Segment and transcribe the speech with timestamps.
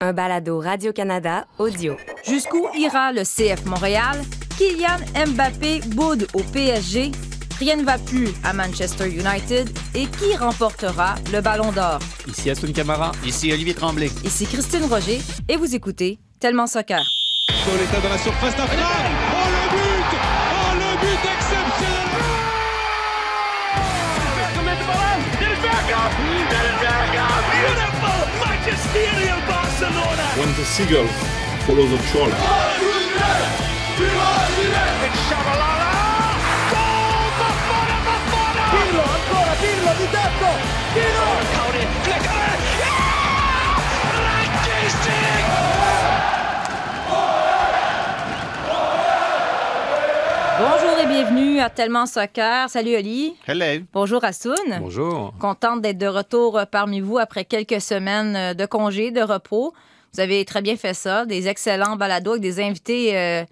[0.00, 1.96] un balado Radio-Canada audio.
[2.24, 4.22] Jusqu'où ira le CF Montréal?
[4.56, 7.10] Kylian Mbappé boude au PSG?
[7.58, 11.98] Rien ne va plus à Manchester United et qui remportera le Ballon d'Or?
[12.28, 13.10] Ici Aston Camara.
[13.24, 14.10] Ici Olivier Tremblay.
[14.24, 17.02] Ici Christine Roger et vous écoutez Tellement Soccer.
[17.64, 18.86] Pauletta dans la surface d'affaire.
[19.32, 22.28] Oh le but Oh le but exceptionnel
[29.78, 31.06] Barcelona When the seagull
[31.62, 32.34] follows the trawler.
[35.06, 35.94] It's Shabalala
[36.72, 40.50] Goal Bafana Bafana Pirlo ancora Pirlo di tetto
[40.94, 42.77] Pirlo Cody flicker
[51.18, 52.70] bienvenue à Tellement Soccer.
[52.70, 53.34] Salut Oli.
[53.44, 53.84] Hello.
[53.92, 54.54] Bonjour Assoun.
[54.78, 55.34] Bonjour.
[55.40, 59.74] Contente d'être de retour parmi vous après quelques semaines de congé, de repos.
[60.14, 61.26] Vous avez très bien fait ça.
[61.26, 63.42] Des excellents balados avec des invités euh,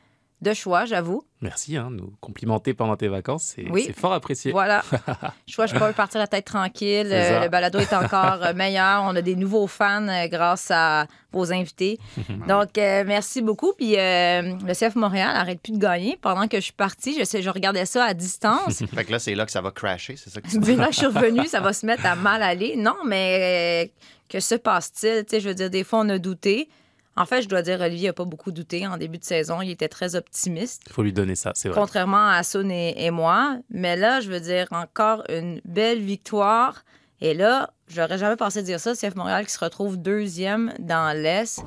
[0.43, 1.25] de choix, j'avoue.
[1.41, 3.85] Merci, hein, nous complimenter pendant tes vacances, c'est Oui.
[3.87, 4.53] c'est fort apprécié.
[4.53, 4.83] Voilà.
[5.47, 7.09] Choix, je peux partir la tête tranquille.
[7.11, 9.03] Euh, le balado est encore meilleur.
[9.05, 11.99] On a des nouveaux fans euh, grâce à vos invités.
[12.49, 13.73] Donc, euh, merci beaucoup.
[13.77, 16.19] Puis, euh, le CF Montréal n'arrête plus de gagner.
[16.21, 18.83] Pendant que je suis partie, je, sais, je regardais ça à distance.
[18.95, 20.89] Fait que là, c'est là que ça va crasher, c'est ça que tu Puis là,
[20.91, 22.77] je suis revenue, ça va se mettre à mal aller.
[22.77, 25.25] Non, mais euh, que se passe-t-il?
[25.25, 26.69] Tu sais, je veux dire, des fois, on a douté.
[27.17, 29.63] En fait, je dois dire, Olivier n'a pas beaucoup douté en début de saison.
[29.63, 31.79] Il était très optimiste, Il faut lui donner ça, c'est vrai.
[31.79, 33.57] contrairement à Sun et, et moi.
[33.71, 36.85] Mais là, je veux dire, encore une belle victoire.
[37.23, 38.93] Et là, j'aurais jamais pensé dire ça.
[38.95, 41.63] CF Montréal qui se retrouve deuxième dans l'Est.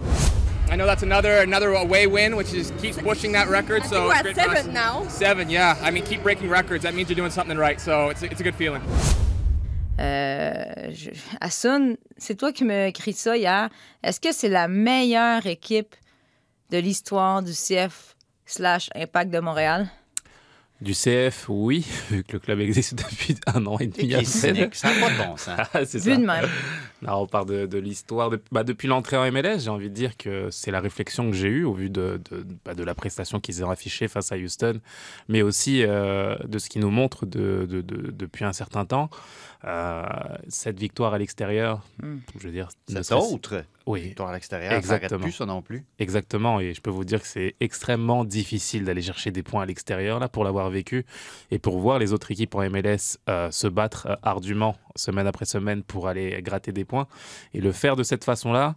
[0.71, 3.83] I know that's another another away win, which is keeps pushing that record.
[3.85, 5.03] So we're at seven now.
[5.09, 5.75] Seven, yeah.
[5.83, 6.83] I mean, keep breaking records.
[6.83, 7.81] That means you're doing something right.
[7.81, 8.83] So it's a, it's a good feeling.
[9.99, 11.09] Euh, je-
[12.17, 13.69] c'est toi qui m'as écrit ça hier.
[14.03, 15.95] Est-ce que c'est la meilleure équipe
[16.71, 19.87] de l'histoire du CF slash Impact de Montréal?
[20.81, 24.23] Du CF, oui, vu que le club existe depuis un an et Et demi est
[24.23, 25.59] cynique, ça n'a pas de bon sens.
[25.73, 25.85] peine.
[25.85, 26.17] c'est Vu ça.
[26.17, 26.47] de même.
[27.01, 28.29] Non, on part de, de l'histoire.
[28.29, 31.35] de- bah, depuis l'entrée en MLS, j'ai envie de dire que c'est la réflexion que
[31.35, 34.37] j'ai eue au vu de, de, bah, de la prestation qu'ils ont affichée face à
[34.37, 34.79] Houston,
[35.27, 39.09] mais aussi euh, de ce qu'ils nous montrent de, de- de- depuis un certain temps.
[39.65, 40.03] Euh,
[40.47, 42.19] cette victoire à l'extérieur, Hmm.
[42.39, 42.69] je veux dire...
[42.87, 43.65] serait-ce- autre.
[43.85, 45.09] Oui, Victoire à l'extérieur, ça Exactement.
[45.19, 45.83] n'arrête plus ça non plus.
[45.97, 49.65] Exactement, et je peux vous dire que c'est extrêmement difficile d'aller chercher des points à
[49.65, 51.05] l'extérieur, là, pour l'avoir vécu,
[51.51, 55.45] et pour voir les autres équipes en MLS euh, se battre euh, ardument, semaine après
[55.45, 57.07] semaine, pour aller gratter des points,
[57.53, 58.75] et le faire de cette façon-là.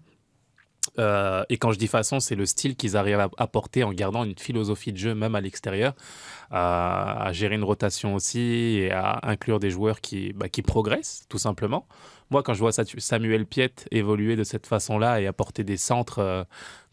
[0.99, 4.25] Euh, et quand je dis façon, c'est le style qu'ils arrivent à apporter en gardant
[4.25, 5.95] une philosophie de jeu, même à l'extérieur,
[6.51, 8.41] à, à gérer une rotation aussi
[8.81, 11.87] et à inclure des joueurs qui, bah, qui progressent, tout simplement.
[12.31, 16.45] Moi, quand je vois Samuel Piet évoluer de cette façon-là et apporter des centres euh,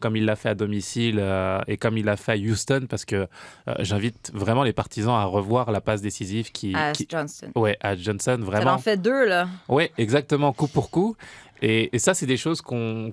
[0.01, 3.05] comme il l'a fait à domicile euh, et comme il l'a fait à Houston, parce
[3.05, 7.51] que euh, j'invite vraiment les partisans à revoir la passe décisive qui, À qui- Johnston.
[7.55, 8.71] ouais, à Johnson, Ça vraiment.
[8.73, 9.47] en fait deux, là.
[9.69, 11.15] Oui, exactement, coup pour coup.
[11.61, 13.11] Et, ça, c'est des choses qu'on,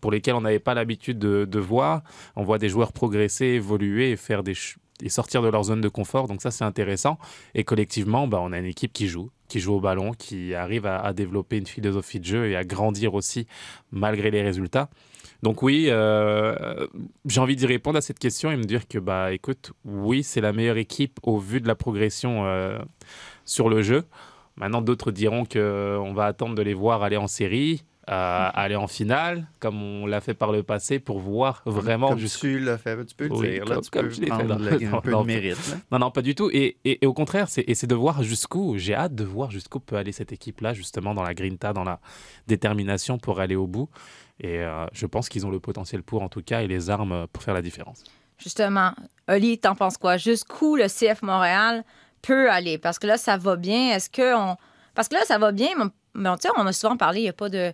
[0.00, 2.02] pour lesquelles on n'avait pas l'habitude de, voir.
[2.36, 4.54] On voit des joueurs progresser, évoluer et faire des
[5.00, 6.26] et sortir de leur zone de confort.
[6.26, 7.18] Donc ça, c'est intéressant.
[7.54, 10.86] Et collectivement, bah, on a une équipe qui joue, qui joue au ballon, qui arrive
[10.86, 13.46] à, à développer une philosophie de jeu et à grandir aussi
[13.92, 14.90] malgré les résultats.
[15.42, 16.86] Donc oui, euh,
[17.26, 20.40] j'ai envie d'y répondre à cette question et me dire que bah écoute, oui, c'est
[20.40, 22.78] la meilleure équipe au vu de la progression euh,
[23.44, 24.04] sur le jeu.
[24.58, 28.86] Maintenant, d'autres diront qu'on va attendre de les voir aller en série, euh, aller en
[28.86, 32.78] finale, comme on l'a fait par le passé, pour voir vraiment Comme jusqu'où tu l'as
[32.78, 33.64] fait, tu peux le Oui, dire.
[33.66, 35.68] Là, comme- tu comme peux je l'ai fait le- un peu dans- de mérite.
[35.70, 35.76] là.
[35.92, 36.48] Non, non, pas du tout.
[36.52, 39.50] Et, et- et au contraire, c'est et c'est de voir jusqu'où, j'ai hâte de voir
[39.50, 42.00] jusqu'où peut aller cette équipe-là, justement, dans la grinta, dans la
[42.46, 43.88] détermination pour aller au bout.
[44.40, 47.26] Et euh, je pense qu'ils ont le potentiel pour, en tout cas, et les armes
[47.32, 48.04] pour faire la différence.
[48.38, 48.92] Justement,
[49.28, 50.16] Oli, t'en penses quoi?
[50.16, 51.84] Jusqu'où le CF Montréal
[52.22, 52.78] peut aller?
[52.78, 53.94] Parce que là, ça va bien.
[53.94, 54.56] Est-ce que on...
[54.94, 55.70] Parce que là, ça va bien,
[56.14, 57.72] mais, sais, on a souvent parlé, il n'y a pas de,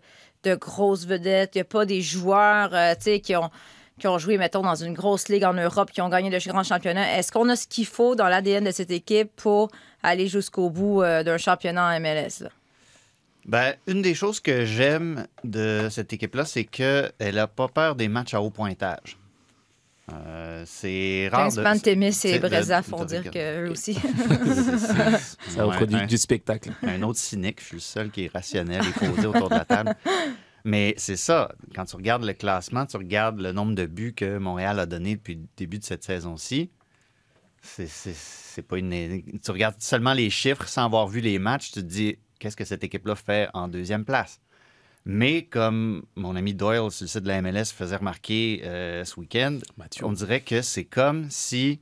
[0.57, 4.93] grosses vedettes, il n'y a pas des joueurs euh, qui ont, joué, mettons, dans une
[4.93, 7.17] grosse ligue en Europe, qui ont gagné de grands championnats.
[7.17, 9.71] Est-ce qu'on a ce qu'il faut dans l'ADN de cette équipe pour
[10.03, 12.43] aller jusqu'au bout euh, d'un championnat en MLS?
[12.43, 12.51] là?
[13.47, 18.09] Ben, une des choses que j'aime de cette équipe-là, c'est qu'elle n'a pas peur des
[18.09, 19.19] matchs à haut pointage.
[20.13, 21.51] Euh, c'est rare.
[21.63, 23.95] Pantémis c'est et Breza de- font dire qu'eux aussi.
[25.49, 26.73] Ça Ouais, produit un- du spectacle.
[26.83, 29.65] un autre cynique, je suis le seul qui est rationnel et posé autour de la
[29.65, 29.95] table.
[30.67, 34.39] Mais c'est ça, quand tu regardes le classement, tu regardes le nombre de buts que
[34.39, 36.71] Montréal a donné depuis le début de cette saison-ci.
[37.61, 39.23] C'est, c'est, c'est pas une.
[39.43, 42.65] Tu regardes seulement les chiffres sans avoir vu les matchs, tu te dis qu'est-ce que
[42.65, 44.41] cette équipe-là fait en deuxième place?
[45.07, 49.21] Mais comme mon ami Doyle sur le site de la MLS faisait remarquer euh, ce
[49.21, 50.07] week-end, Mathieu.
[50.07, 51.81] on dirait que c'est comme si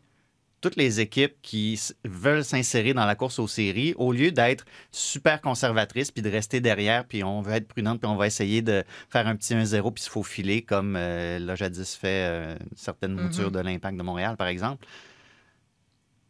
[0.62, 5.40] toutes les équipes qui veulent s'insérer dans la course aux séries, au lieu d'être super
[5.40, 8.84] conservatrices puis de rester derrière, puis on veut être prudente, puis on va essayer de
[9.10, 13.50] faire un petit 1-0 puis se faufiler, comme euh, l'a jadis fait euh, certaines moutures
[13.50, 14.86] de l'Impact de Montréal, par exemple.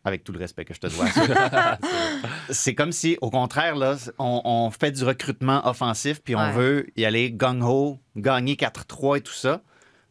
[0.05, 1.07] Avec tout le respect que je te dois.
[1.09, 1.79] ça.
[2.51, 6.53] c'est comme si, au contraire, là, on, on fait du recrutement offensif, puis on Ouais.
[6.53, 9.63] veut y aller gung-ho, gagner 4-3 et tout ça.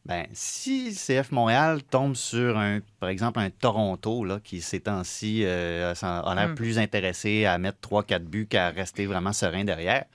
[0.06, 5.42] Ben, si CF Montréal tombe sur, un, par exemple, un Toronto là, qui, ces temps-ci,
[5.46, 6.56] euh, a a l'air Mm.
[6.56, 10.06] plus intéressé à mettre 3-4 buts qu'à rester vraiment serein derrière,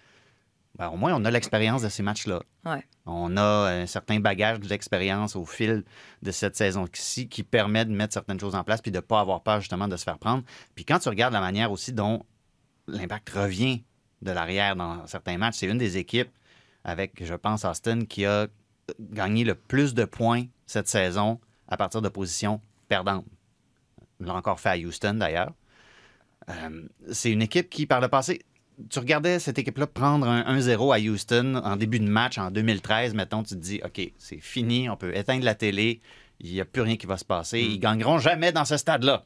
[0.78, 2.43] ben, au moins, on a l'expérience de ces matchs-là.
[2.67, 2.84] Ouais.
[3.06, 5.84] On a un certain bagage d'expérience au fil
[6.23, 9.20] de cette saison-ci qui permet de mettre certaines choses en place puis de ne pas
[9.20, 10.43] avoir peur, justement, de se faire prendre.
[10.75, 12.25] Puis quand tu regardes la manière aussi dont
[12.88, 13.84] l'impact revient
[14.20, 16.31] de l'arrière dans certains matchs, c'est une des équipes
[16.84, 18.46] avec, je pense, Austin, qui a
[19.00, 23.25] gagné le plus de points cette saison à partir de positions perdantes.
[24.20, 25.52] Il l'a encore fait à Houston, d'ailleurs.
[26.49, 28.43] Euh, c'est une équipe qui, par le passé,
[28.90, 33.14] tu regardais cette équipe-là prendre un 1-0 à Houston en début de match en 2013,
[33.14, 36.00] mettons, tu te dis, OK, c'est fini, on peut éteindre la télé,
[36.40, 39.25] il n'y a plus rien qui va se passer, ils gagneront jamais dans ce stade-là.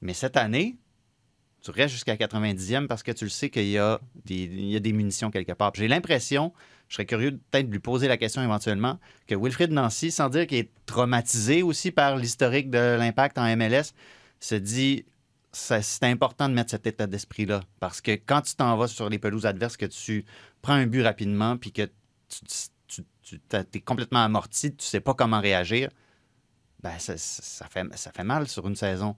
[0.00, 0.76] Mais cette année,
[1.62, 4.76] tu restes jusqu'à 90e parce que tu le sais qu'il y, a des- il y
[4.76, 5.70] a des munitions quelque part.
[5.76, 6.52] J'ai l'impression,
[6.88, 8.98] je serais curieux de peut-être de lui poser la question éventuellement,
[9.28, 13.92] que Wilfried Nancy, sans dire qu'il est traumatisé aussi par l'historique de l'impact en MLS,
[14.40, 15.04] se dit
[15.52, 17.62] c'est important de mettre cet état d'esprit-là.
[17.78, 20.24] Parce que quand tu t'en vas sur les pelouses adverses, que tu
[20.62, 21.90] prends un but rapidement, puis que
[22.28, 25.90] tu, tu, es complètement amorti, tu sais pas comment réagir,
[26.82, 29.16] ben ça, ça fait, ça fait mal sur une saison.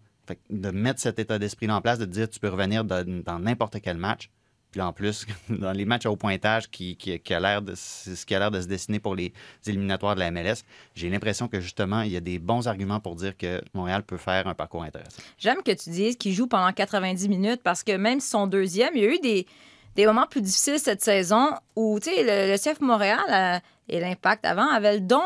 [0.48, 3.98] De mettre cet état d'esprit-là en place, de dire tu peux revenir dans n'importe quel
[3.98, 4.30] match.
[4.74, 8.16] Puis en plus, dans les matchs haut pointage qui, qui, qui a l'air de, c'est
[8.16, 9.32] ce qui a l'air de se dessiner pour les
[9.68, 10.64] éliminatoires de la MLS,
[10.96, 14.16] j'ai l'impression que justement, il y a des bons arguments pour dire que Montréal peut
[14.16, 15.22] faire un parcours intéressant.
[15.38, 18.96] J'aime que tu dises qu'il joue pendant 90 minutes parce que même si son deuxième,
[18.96, 19.46] il y a eu des,
[19.94, 24.00] des moments plus difficiles cette saison où, tu sais, le, le CF Montréal euh, et
[24.00, 25.22] l'Impact avant avaient le don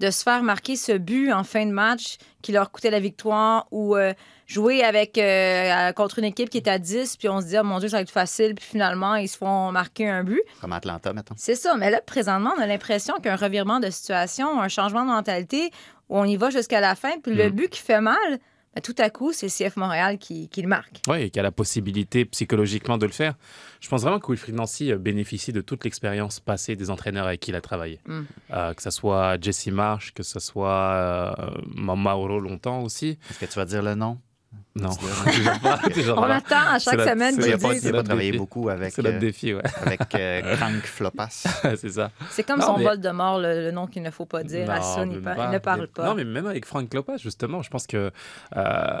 [0.00, 3.66] de se faire marquer ce but en fin de match qui leur coûtait la victoire
[3.72, 4.12] ou euh,
[4.46, 7.64] jouer avec, euh, contre une équipe qui est à 10 puis on se dit, oh,
[7.64, 10.40] mon Dieu, ça va être facile, puis finalement, ils se font marquer un but.
[10.60, 11.34] Comme Atlanta, mettons.
[11.36, 15.08] C'est ça, mais là, présentement, on a l'impression qu'un revirement de situation, un changement de
[15.10, 15.70] mentalité,
[16.08, 17.50] où on y va jusqu'à la fin, puis le Mm.
[17.50, 18.16] but qui fait mal,
[18.80, 21.00] tout à coup, c'est le CF Montréal qui, qui le marque.
[21.08, 23.34] Oui, et qui a la possibilité psychologiquement de le faire.
[23.80, 27.40] Je pense vraiment que Wilfried Nancy euh, bénéficie de toute l'expérience passée des entraîneurs avec
[27.40, 28.00] qui il a travaillé.
[28.06, 28.20] Mm.
[28.52, 33.18] Euh, que ce soit Jesse Marsh, que ce soit euh, Mauro longtemps aussi.
[33.30, 34.18] Est-ce que tu vas dire le nom?
[34.80, 34.90] Non,
[35.92, 36.40] toujours pas.
[36.74, 37.58] à chaque la- semaine qu'ils Il n'a
[37.92, 38.38] pas, travaillé défi.
[38.38, 39.62] beaucoup avec, C'est notre euh, défi, ouais.
[39.84, 41.28] avec euh, Frank Flopas.
[41.76, 42.10] c'est ça.
[42.30, 44.42] C'est comme Non, son mais- vol de mort, le, le nom qu'il ne faut pas
[44.44, 44.70] dire.
[44.70, 45.50] à Non, il, pas.
[45.50, 46.04] ne parle pas.
[46.06, 48.10] Non, mais même avec Frank Lopas, justement, je pense que
[48.56, 48.98] euh,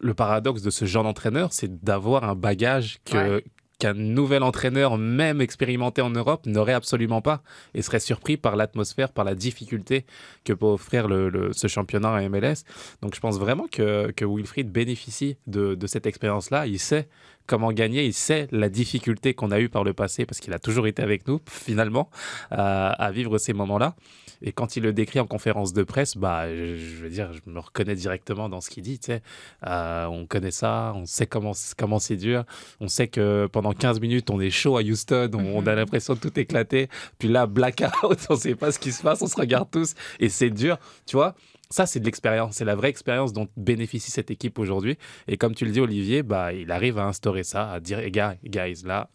[0.00, 3.42] le paradoxe de ce genre d'entraîneur, c'est d'avoir un bagage que.
[3.78, 7.42] Qu'un nouvel entraîneur, même expérimenté en Europe, n'aurait absolument pas
[7.74, 10.04] et serait surpris par l'atmosphère, par la difficulté
[10.44, 12.64] que peut offrir le, ce championnat à MLS.
[13.02, 16.66] Donc je pense vraiment que, que Wilfried bénéficie de, de cette expérience-là.
[16.66, 17.08] Il sait
[17.48, 20.60] comment gagner, il sait la difficulté qu'on a eue par le passé parce qu'il a
[20.60, 22.08] toujours été avec nous, finalement,
[22.52, 23.96] à- à vivre ces moments-là.
[24.40, 27.50] Et quand il le décrit en conférence de presse, bah, je, je veux dire, je
[27.50, 29.00] me reconnais directement dans ce qu'il dit.
[29.00, 29.22] Tu sais.
[29.66, 32.44] Euh, on connaît ça, on sait comment comment c'est dur.
[32.78, 36.14] On sait que pendant 15 minutes, on est chaud à Houston, on, on a l'impression
[36.14, 36.88] de tout éclater.
[37.18, 37.90] Puis là, blackout,
[38.30, 40.78] on sait pas ce qui se passe, on se regarde tous et c'est dur.
[41.04, 41.34] Tu vois,
[41.70, 42.56] ça, c'est de l'expérience.
[42.56, 44.96] C'est la vraie expérience dont bénéficie cette équipe aujourd'hui.
[45.26, 48.36] Et comme tu le dis, Olivier, bah, il arrive à instaurer ça, à dire, gars,
[48.44, 49.10] guys, là,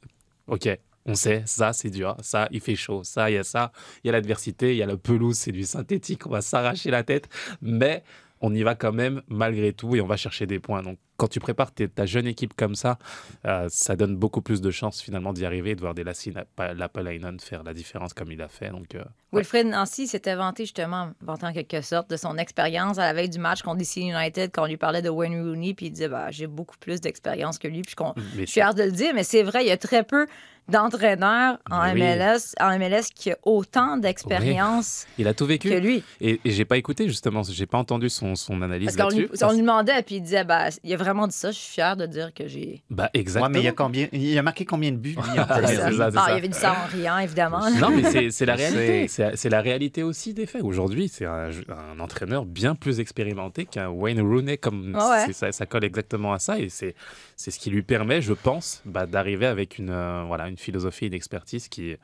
[0.47, 0.69] OK,
[1.05, 2.15] on sait, ça, c'est dur.
[2.21, 3.03] Ça, il fait chaud.
[3.03, 3.71] Ça, il y a ça.
[4.03, 4.71] Il y a l'adversité.
[4.71, 6.27] Il y a la pelouse, c'est du synthétique.
[6.27, 7.27] On va s'arracher la tête.
[7.61, 8.03] Mais
[8.39, 10.81] on y va quand même malgré tout et on va chercher des points.
[10.81, 12.97] Donc, quand tu prépares ta jeune équipe comme ça,
[13.45, 17.39] euh, ça donne beaucoup plus de chances finalement d'y arriver et de voir des Lapalainen
[17.39, 18.71] faire la différence comme il a fait.
[18.71, 23.05] Donc, euh, Wilfred Nancy s'était vanté justement, vanté en quelque sorte, de son expérience à
[23.05, 25.85] la veille du match contre DC United quand on lui parlait de Wayne Rooney, puis
[25.85, 28.91] il disait bah, j'ai beaucoup plus d'expérience que lui, puis je suis fière de le
[28.91, 30.27] dire, mais c'est vrai, il y a très peu
[30.69, 31.99] d'entraîneurs en Oui.
[32.01, 35.69] MLS, en MLS qui a autant d'expérience il a tout vécu.
[35.69, 36.03] que lui.
[36.21, 39.25] Et, et j'ai pas écouté justement, j'ai pas entendu son, son analyse Parce qu'on lui,
[39.25, 39.43] là-dessus.
[39.45, 41.95] on lui demandait, puis il disait bah, il a vraiment dit ça, je suis fière
[41.97, 42.83] de dire que j'ai.
[42.89, 43.49] Bah, Ouais, exactement.
[43.49, 45.17] mais il a, combien, il a marqué combien de buts, ligue?
[45.35, 46.25] c'est Ah, ça.
[46.29, 47.69] il y avait dit ça en riant, évidemment.
[47.79, 49.07] Non, mais c'est- c'est la réalité.
[49.07, 50.61] C'est c'est la réalité aussi des faits.
[50.63, 51.49] Aujourd'hui, c'est un,
[51.95, 54.57] un entraîneur bien plus expérimenté qu'un Wayne Rooney.
[54.57, 55.25] Comme Ah ouais.
[55.27, 56.57] c'est- ça, ça colle exactement à ça.
[56.59, 56.95] Et c'est
[57.35, 61.07] c'est ce qui lui permet, je pense, bah, d'arriver avec une, euh, voilà, une philosophie,
[61.07, 61.95] une expertise qui,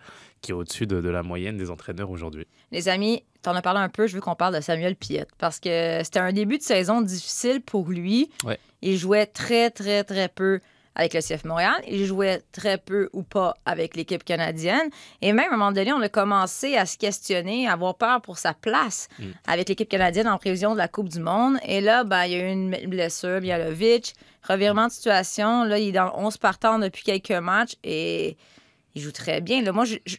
[0.41, 2.47] qui est au-dessus de, de la moyenne des entraîneurs aujourd'hui.
[2.71, 5.59] Les amis, t'en as parlé un peu, je veux qu'on parle de Samuel Piette parce
[5.59, 8.29] que c'était un début de saison difficile pour lui.
[8.43, 8.59] Ouais.
[8.81, 10.59] Il jouait très, très, très peu
[10.95, 11.75] avec le CF Montréal.
[11.87, 14.89] Il jouait très peu ou pas avec l'équipe canadienne.
[15.21, 18.21] Et même à un moment donné, on a commencé à se questionner, à avoir peur
[18.21, 19.23] pour sa place Mm.
[19.47, 21.57] avec l'équipe canadienne en prévision de la Coupe du Monde.
[21.63, 24.13] Et là, ben, il y a eu une blessure, Bialovic,
[24.47, 25.63] revirement de situation.
[25.63, 28.35] Là, il est dans le 11 partant depuis quelques matchs et
[28.95, 29.61] il joue très bien.
[29.61, 30.17] Là, moi, je, je-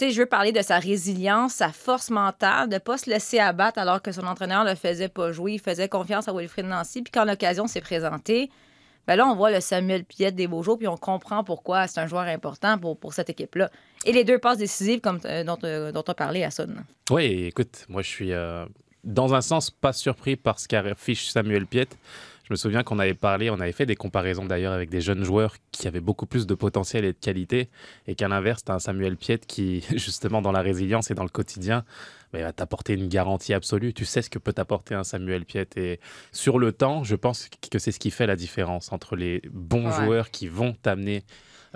[0.00, 3.78] je veux parler de sa résilience, sa force mentale, de ne pas se laisser abattre
[3.78, 5.52] alors que son entraîneur ne le faisait pas jouer.
[5.52, 7.02] Il faisait confiance à Wilfried Nancy.
[7.02, 8.50] Puis quand l'occasion s'est présentée,
[9.06, 12.00] ben là, on voit le Samuel Piette des beaux jours, puis on comprend pourquoi c'est
[12.00, 13.70] un joueur important pour, pour cette équipe-là.
[14.04, 16.50] Et les deux passes décisives comme, euh, dont, euh, dont on parlait à.
[17.10, 18.64] Oui, écoute, moi je suis euh,
[19.04, 21.96] dans un sens pas surpris par ce qu'affiche Samuel Piette.
[22.44, 25.22] Je me souviens qu'on avait parlé, on avait fait des comparaisons d'ailleurs avec des jeunes
[25.22, 27.68] joueurs qui avaient beaucoup plus de potentiel et de qualité,
[28.08, 31.28] et qu'à l'inverse, as un Samuel Piette qui, justement, dans la résilience et dans le
[31.28, 31.84] quotidien,
[32.32, 33.92] bah, il va t'apporter une garantie absolue.
[33.92, 35.76] Tu sais ce que peut t'apporter un Samuel Piette.
[35.76, 36.00] Et
[36.32, 39.86] sur le temps, je pense que c'est ce qui fait la différence entre les bons
[39.86, 39.92] Ouais.
[40.04, 41.24] joueurs qui vont t'amener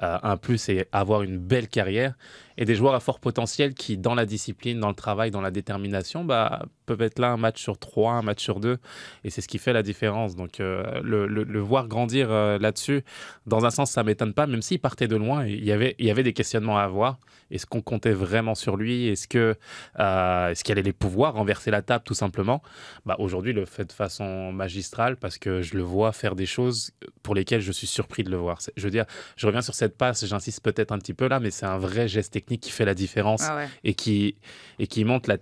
[0.02, 2.14] euh, un plus et avoir une belle carrière,
[2.56, 5.50] et des joueurs à fort potentiel qui, dans la discipline, dans le travail, dans la
[5.50, 8.78] détermination, bah, peuvent être là un match sur trois, un match sur deux.
[9.24, 10.36] Et c'est ce qui fait la différence.
[10.36, 13.02] Donc, euh, le, voir grandir euh, là-dessus,
[13.46, 16.06] dans un sens, ça m'étonne pas, même s'il partait de loin, il y avait, il
[16.06, 17.18] y avait des questionnements à avoir.
[17.50, 19.08] Est-ce qu'on comptait vraiment sur lui?
[19.08, 19.56] Est-ce que
[20.00, 22.62] euh, est-ce qu'il allait les pouvoir renverser la table, tout simplement?
[23.06, 26.92] Bah, Aujourd'hui, le fait de façon magistrale parce que je le vois faire des choses
[27.22, 28.58] pour lesquelles je suis surpris de le voir.
[28.76, 29.04] Je veux dire,
[29.36, 32.08] je reviens sur cette passe, j'insiste peut-être un petit peu là, mais c'est un vrai
[32.08, 33.68] geste technique qui fait la différence Ah ouais.
[33.82, 34.36] et qui,
[34.78, 35.38] et qui montre la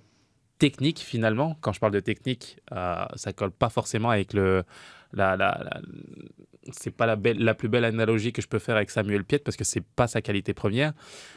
[0.58, 1.56] technique finalement.
[1.60, 4.64] Quand je parle de technique, euh, ça colle pas forcément avec le.
[5.14, 5.80] La, la, la-
[6.72, 9.44] c'est pas la, belle, la plus belle analogie que je peux faire avec Samuel Piette
[9.44, 10.92] parce que c'est pas sa qualité première.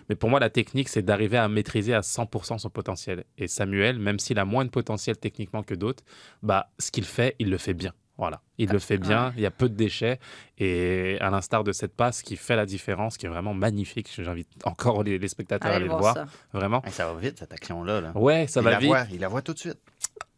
[0.08, 3.26] Mais pour moi, la technique, c'est d'arriver à maîtriser à 100% son potentiel.
[3.38, 6.04] Et Samuel, même s'il a moins de potentiel techniquement que d'autres,
[6.44, 7.92] bah, ce qu'il fait, il le fait bien.
[8.18, 10.20] Voilà, il le fait bien, il y a peu de déchets
[10.58, 14.48] et à l'instar de cette passe qui fait la différence, qui est vraiment magnifique, j'invite
[14.64, 16.26] encore les, les spectateurs à aller le le voir, ça.
[16.54, 16.82] vraiment.
[16.86, 18.00] Hey, ça va vite, cette action-là.
[18.00, 18.12] Là.
[18.16, 18.88] Ouais, ça il, va la vite.
[18.88, 19.78] voit, il la voit tout de suite.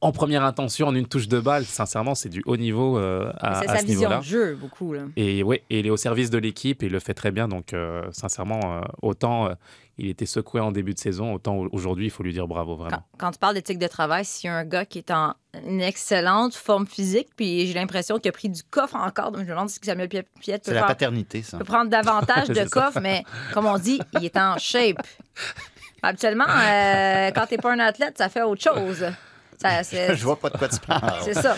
[0.02, 3.62] En première intention, en une touche de balle, sincèrement, c'est du haut niveau euh, à,
[3.62, 4.20] C'est à sa ce vision niveau-là.
[4.20, 4.94] de jeu, beaucoup.
[4.94, 5.02] Là.
[5.16, 7.48] Et ouais, et il est au service de l'équipe et il le fait très bien.
[7.48, 9.54] Donc, euh, sincèrement, euh, autant euh,
[9.98, 12.76] il était secoué en début de saison, autant au- aujourd'hui, il faut lui dire bravo,
[12.76, 13.04] vraiment.
[13.18, 15.34] quand tu parles d'éthique de travail, s'il y a un gars qui est en
[15.66, 19.46] une excellente forme physique, puis j'ai l'impression qu'il a pris du coffre encore, donc je
[19.46, 21.58] me demande si Samuel Pi- Piette peut, C'est la faire- paternité, ça.
[21.58, 22.66] peut prendre davantage de ça.
[22.66, 23.24] coffre, mais
[23.54, 24.98] comme on dit, il est en shape.
[26.04, 29.04] Habituellement, euh, quand t'es pas un athlète, ça fait autre chose.
[29.60, 29.82] Ça,
[30.14, 31.14] Je vois pas de quoi tu parles.
[31.24, 31.56] c'est ça.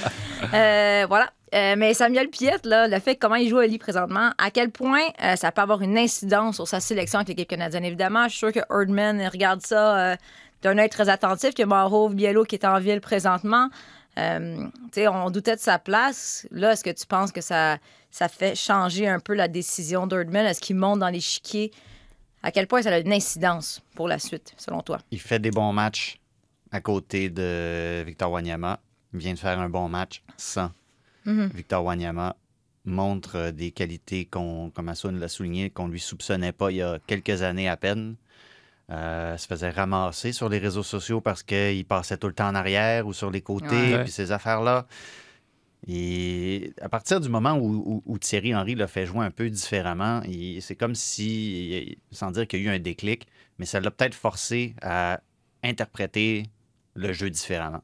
[0.53, 1.29] Euh, voilà.
[1.53, 4.69] Euh, mais Samuel Piette, là, le fait comment il joue à Lee présentement, à quel
[4.69, 7.85] point euh, ça peut avoir une incidence sur sa sélection avec l'équipe canadienne.
[7.85, 10.15] Évidemment, je suis sûr que Erdman regarde ça euh,
[10.61, 13.69] d'un œil très attentif, que Mauro Biello qui est en ville présentement.
[14.17, 16.45] On doutait de sa place.
[16.51, 17.77] Là, est-ce que tu penses que ça,
[18.11, 20.45] fait changer un peu la décision d'Erdman?
[20.45, 21.71] Est-ce qu'il monte dans l'échiquier?
[22.43, 24.97] À quel point ça a une incidence pour la suite, selon toi?
[25.11, 26.19] Il fait des bons matchs
[26.71, 28.81] à côté de Victor Wanyama.
[29.13, 30.69] Il vient de faire un bon match sans.
[31.29, 31.51] Mhm.
[31.53, 32.35] Victor Wanyama
[32.85, 36.77] montre euh, des qualités, qu'on, comme Assoun l'a souligné, qu'on ne lui soupçonnait pas il
[36.77, 38.15] y a quelques années à peine.
[38.91, 42.55] Euh, se faisait ramasser sur les réseaux sociaux parce qu'il passait tout le temps en
[42.55, 44.03] arrière ou sur les côtés, Ouais.
[44.03, 44.87] puis ces affaires-là.
[45.87, 49.49] Et à partir du moment où, où- où Thierry Henry l'a fait jouer un peu
[49.49, 50.21] différemment,
[50.59, 53.27] c'est comme si, sans dire qu'il y a eu un déclic,
[53.59, 55.21] mais ça l'a peut-être forcé à
[55.63, 56.47] interpréter
[56.95, 57.81] le jeu différemment.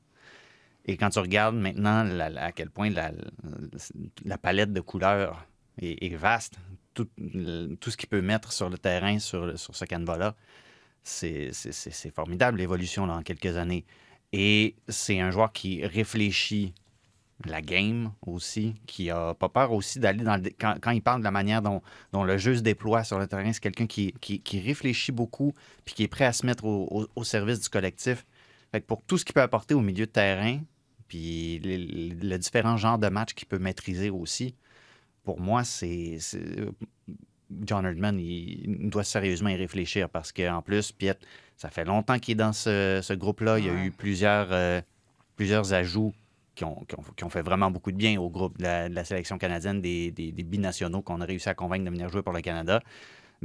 [0.86, 5.46] Et quand tu regardes maintenant à quel point la, palette de couleurs
[5.82, 6.56] est, vaste,
[6.94, 10.36] tout, ce qu'il peut mettre sur le terrain, sur, ce canevas-là,
[11.04, 11.52] c'est
[12.14, 13.86] formidable l'évolution en quelques années.
[14.32, 16.74] Et c'est un joueur qui réfléchit
[17.46, 20.50] la game aussi, qui a pas peur aussi d'aller dans le...
[20.58, 21.82] Quand, il parle de la manière dont,
[22.14, 24.14] le jeu se déploie sur le terrain, c'est quelqu'un qui,
[24.54, 28.26] réfléchit beaucoup puis qui est prêt à se mettre au, au- au service du collectif.
[28.72, 30.60] Fait que pour tout ce qu'il peut apporter au milieu de terrain,
[31.08, 34.56] puis les différents genres de matchs qu'il peut maîtriser aussi,
[35.24, 36.18] pour moi, c'est...
[37.62, 41.16] John Herdman, il, doit sérieusement y réfléchir parce qu'en plus, Piet,
[41.56, 43.60] ça fait longtemps qu'il est dans ce, ce groupe-là.
[43.60, 44.82] Il y a eu plusieurs, euh,
[45.36, 46.14] plusieurs ajouts
[46.56, 48.90] qui ont, qui, ont, qui ont fait vraiment beaucoup de bien au groupe de la,
[48.90, 52.10] de la sélection canadienne, des, des, des binationaux qu'on a réussi à convaincre de venir
[52.10, 52.82] jouer pour le Canada.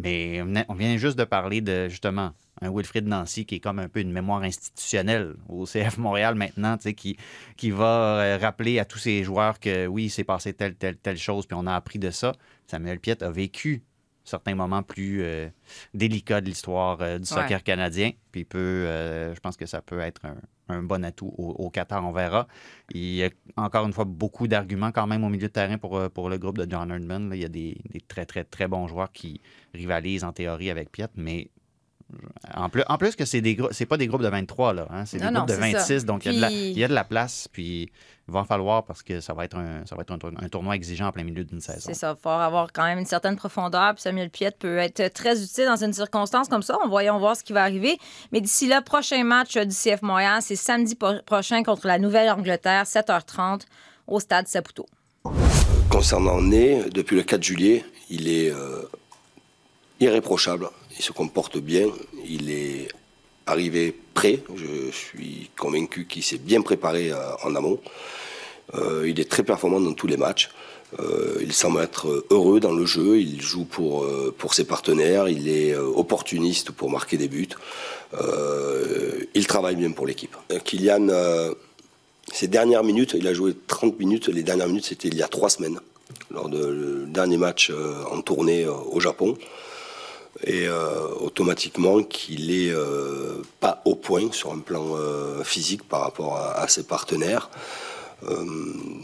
[0.02, 3.88] Mais on vient juste de parler de, justement, un Wilfrid Nancy qui est comme un
[3.88, 7.16] peu une mémoire institutionnelle au CF Montréal maintenant, tu sais, qui,
[7.56, 10.96] qui va euh, rappeler à tous ces joueurs que oui, il s'est passé telle, telle,
[10.96, 12.32] telle chose, puis on a appris de ça.
[12.66, 13.82] Samuel Piette a vécu
[14.24, 15.48] certains moments plus euh,
[15.94, 17.62] délicats de l'histoire euh, du soccer Ouais.
[17.62, 18.12] canadien.
[18.30, 20.36] Puis peut, euh, je pense que ça peut être un,
[20.70, 22.46] un bon atout au, Qatar, on verra.
[22.92, 25.96] Il y a encore une fois beaucoup d'arguments quand même au milieu de terrain pour,
[25.96, 27.28] euh, pour le groupe de John Herdman.
[27.28, 27.36] là.
[27.36, 29.40] Il y a des, des très, très, très bons joueurs qui
[29.74, 31.50] rivalisent en théorie avec Piet, mais
[32.54, 34.86] en plus, en plus que c'est des c'est pas des groupes de 23, là.
[34.90, 35.78] hein, c'est des Non, non, groupes de c'est ça.
[35.78, 37.90] 26, donc il y, a de la, Puis- il y a de la place, puis
[38.28, 40.30] il va en falloir parce que ça va être un, ça va être un, tour-
[40.40, 41.80] un tournoi exigeant en plein milieu d'une saison.
[41.86, 43.94] C'est ça, il faut avoir quand même une certaine profondeur.
[43.94, 46.78] Puis Samuel Piette peut être très utile dans une circonstance comme ça.
[46.84, 47.98] On voyons voir ce qui va arriver.
[48.32, 52.84] Mais d'ici là, prochain match euh, du CF Montréal, c'est samedi prochain contre la Nouvelle-Angleterre,
[52.84, 53.62] 7h30,
[54.06, 54.86] au stade Saputo.
[55.90, 58.82] Concernant Ney, depuis le 4 juillet, il est euh,
[59.98, 60.68] irréprochable.
[61.00, 61.86] Il se comporte bien.
[62.28, 62.88] Il est
[63.46, 64.42] arrivé prêt.
[64.54, 67.80] Je suis convaincu qu'il s'est bien préparé euh, en amont.
[68.74, 70.50] Euh, il est très performant dans tous les matchs.
[70.98, 73.18] Euh, il semble être heureux dans le jeu.
[73.18, 75.26] Il joue pour, pour ses partenaires.
[75.30, 77.48] Il est opportuniste pour marquer des buts.
[79.34, 80.36] Il travaille bien pour l'équipe.
[80.64, 81.08] Kylian,
[82.30, 84.28] ces dernières minutes, il a joué 30 minutes.
[84.28, 85.80] Les dernières minutes, c'était il y a trois semaines,
[86.30, 87.72] lors du dernier match
[88.10, 89.38] en tournée au Japon.
[90.44, 96.00] Et euh, automatiquement qu'il est euh, pas au point sur un plan euh, physique par
[96.02, 97.50] rapport à, ses partenaires.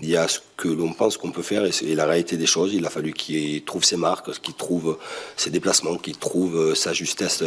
[0.03, 2.45] Il y a ce que l'on pense qu'on peut faire et, et la réalité des
[2.45, 2.75] choses.
[2.75, 4.99] Il a fallu qu'il trouve ses marques, qu'il trouve
[5.39, 7.43] ses déplacements, qu'il trouve sa justesse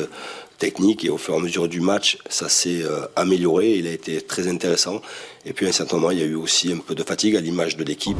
[0.57, 1.05] technique.
[1.05, 2.81] Et au fur et à mesure du match, ça s'est
[3.15, 3.75] amélioré.
[3.75, 4.99] Il a été très intéressant.
[5.45, 7.35] Et puis à un certain moment, il y a eu aussi un peu de fatigue
[7.35, 8.17] à l'image de l'équipe.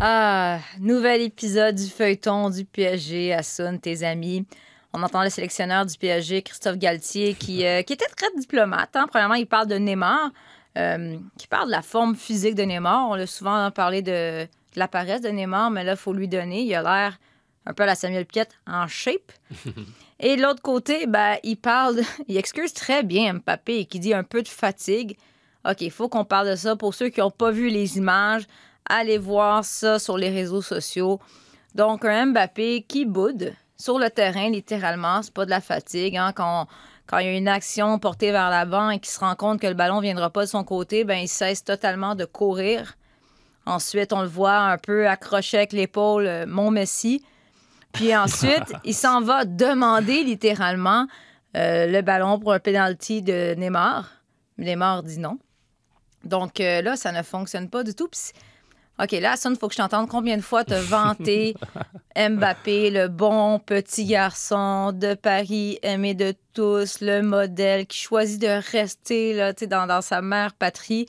[0.00, 4.46] Ah, nouvel épisode du feuilleton du PSG, Assun, tes amis.
[4.92, 8.94] On entend le sélectionneur du PSG, Christophe Galtier, qui, euh, qui était très diplomate.
[8.94, 9.06] hein.
[9.10, 10.30] Premièrement, il parle de Neymar,
[10.76, 13.08] euh, qui parle de la forme physique de Neymar.
[13.10, 16.28] On l'a souvent parlé de, de la paresse de Neymar, mais là, il faut lui
[16.28, 16.62] donner.
[16.62, 17.18] Il a l'air
[17.66, 19.32] un peu à la Samuel Piette en shape.
[20.20, 24.24] Et de l'autre côté, ben, il parle, il excuse très bien Mbappé, qui dit un
[24.24, 25.16] peu de fatigue.
[25.68, 26.76] OK, il faut qu'on parle de ça.
[26.76, 28.44] Pour ceux qui n'ont pas vu les images,
[28.88, 31.20] allez voir ça sur les réseaux sociaux.
[31.74, 35.22] Donc, un Mbappé qui boude sur le terrain, littéralement.
[35.22, 36.16] C'est pas de la fatigue.
[36.16, 36.32] hein.
[36.34, 36.66] Quand,
[37.06, 39.66] quand il y a une action portée vers l'avant et qu'il se rend compte que
[39.66, 42.96] le ballon ne viendra pas de son côté, ben, il cesse totalement de courir.
[43.66, 47.22] Ensuite, on le voit un peu accroché avec l'épaule, euh, mon Messi.
[47.92, 51.06] Puis ensuite, il s'en va demander littéralement
[51.56, 54.10] euh, le ballon pour un penalty de Neymar.
[54.56, 55.38] Neymar dit non.
[56.24, 58.08] Donc euh, là, ça ne fonctionne pas du tout.
[58.08, 58.32] Puis
[59.00, 61.54] OK, là, ça, il faut que je t'entende combien de fois te vanter
[62.16, 68.60] Mbappé, le bon petit garçon de Paris, aimé de tous, le modèle qui choisit de
[68.72, 71.06] rester là, tu sais, dans, dans sa mère patrie?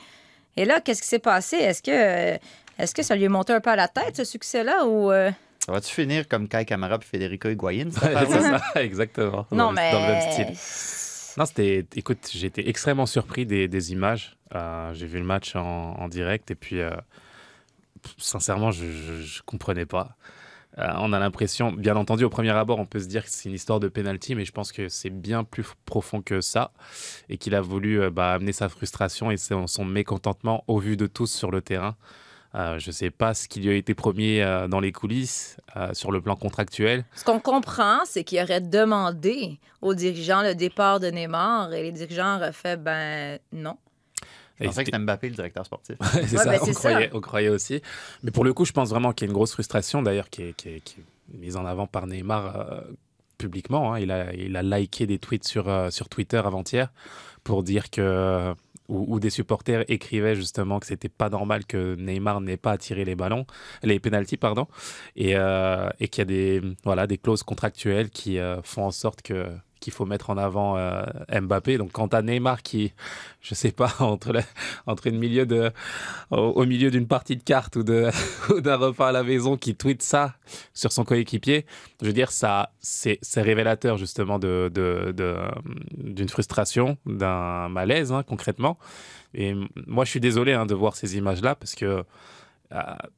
[0.55, 1.55] Et là, qu'est-ce qui s'est passé?
[1.55, 2.37] Est-ce que, euh,
[2.77, 4.85] est-ce que ça lui est monté un peu à la tête, ce succès-là?
[4.85, 5.31] Ou, euh,
[5.65, 9.47] Ça va-tu finir comme Kai Kamara et Federico c'est ça, exactement.
[9.51, 9.91] Non, dans, mais.
[9.91, 11.37] dans le même style.
[11.37, 11.85] Non, c'était.
[11.95, 14.35] Écoute, j'ai été extrêmement surpris des, des images.
[14.53, 16.89] Euh, j'ai vu le match en, en direct et puis, euh,
[18.17, 18.85] sincèrement, je,
[19.21, 20.17] je comprenais pas.
[20.77, 23.49] Euh, on a l'impression, bien entendu, au premier abord, on peut se dire que c'est
[23.49, 26.71] une histoire de penalty, mais je pense que c'est bien plus profond que ça
[27.27, 30.95] et qu'il a voulu euh, bah, amener sa frustration et son, son mécontentement au vu
[30.95, 31.95] de tous sur le terrain.
[32.55, 35.57] Euh, je ne sais pas ce qui lui a été promis dans les coulisses
[35.93, 37.05] sur le plan contractuel.
[37.13, 41.91] Ce qu'on comprend, c'est qu'il aurait demandé aux dirigeants le départ de Neymar et les
[41.91, 43.77] dirigeants auraient fait ben non.
[44.59, 45.95] Je pensais que c'était Mbappé le directeur sportif.
[45.99, 46.73] Ouais, c'est Ouais, ça, ben, on, ça.
[46.73, 47.81] croyait, on croyait aussi.
[48.23, 50.43] Mais pour le coup, je pense vraiment qu'il y a une grosse frustration, d'ailleurs, qui
[50.43, 52.81] est, qui est- qui est mise en avant par Neymar euh,
[53.37, 53.93] publiquement.
[53.93, 53.99] hein.
[53.99, 56.91] Il, a, il a liké des tweets sur, euh, sur Twitter avant-hier
[57.43, 58.53] pour dire que.
[58.91, 63.05] Où, où des supporters écrivaient justement que c'était pas normal que Neymar n'ait pas attiré
[63.05, 63.45] les ballons,
[63.83, 64.65] les pénalties, pardon,
[65.15, 68.89] et, euh, et qu'il y a des, voilà, des clauses contractuelles qui euh, font en
[68.89, 69.45] sorte que
[69.79, 71.77] qu'il faut mettre en avant euh, Mbappé.
[71.77, 72.93] Donc, quant à Neymar qui,
[73.41, 74.41] je sais pas, entre, le-
[74.85, 75.71] entre une milieu de,
[76.31, 78.09] au, milieu d'une partie de cartes ou de-
[78.53, 80.35] ou d'un repas à la maison qui tweet ça
[80.73, 81.65] sur son coéquipier,
[82.01, 85.13] je veux dire, ça, c'est révélateur justement de, de-
[85.97, 88.77] d'une frustration, d'un malaise hein, concrètement.
[89.33, 89.53] Et
[89.87, 92.03] moi, je suis désolé hein, de voir ces images-là parce que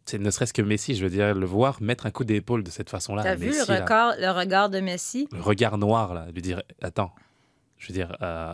[0.06, 2.70] c'est ne serait-ce que Messi, je veux dire, le voir mettre un coup d'épaule de
[2.70, 3.24] cette façon-là.
[3.24, 5.28] T'as vu le Messi, regard, le regard de Messi?
[5.32, 7.14] le regard noir, là, lui dire Attends,
[7.78, 8.54] je veux dire, euh,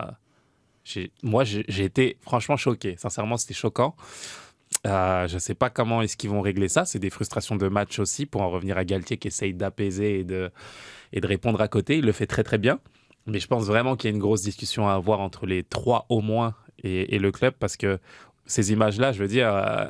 [1.22, 2.96] moi, j'ai j'ai été franchement choqué.
[2.96, 3.94] Sincèrement, c'était choquant.
[4.86, 6.84] Euh, je ne sais pas comment est-ce qu'ils vont régler ça.
[6.84, 10.24] C'est des frustrations de match aussi, pour en revenir à Galtier qui essaye d'apaiser et
[10.24, 10.50] de,
[11.12, 11.98] et de répondre à côté.
[11.98, 12.78] Il le fait très très bien.
[13.26, 16.06] Mais je pense vraiment qu'il y a une grosse discussion à avoir entre les trois
[16.08, 17.98] au moins et, et le club parce que
[18.48, 19.84] ces images-là, je veux dire, euh,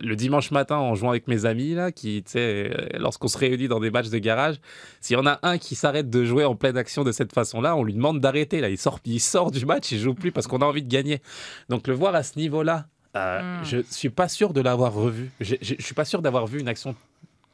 [0.00, 3.36] le dimanche matin en jouant avec mes amis, là, qui, tu sais, euh, lorsqu'on se
[3.36, 4.56] réunit dans des matchs de garage,
[5.00, 7.76] s'il y en a un qui s'arrête de jouer en pleine action de cette façon-là,
[7.76, 8.60] on lui demande d'arrêter.
[8.60, 10.88] Là, il sort, il sort du match, il joue plus parce qu'on a envie de
[10.88, 11.20] gagner.
[11.68, 13.64] Donc le voir à ce niveau-là, euh, Mm.
[13.64, 15.30] je suis pas sûr de l'avoir revu.
[15.40, 16.94] Je, je, je suis pas sûr d'avoir vu une action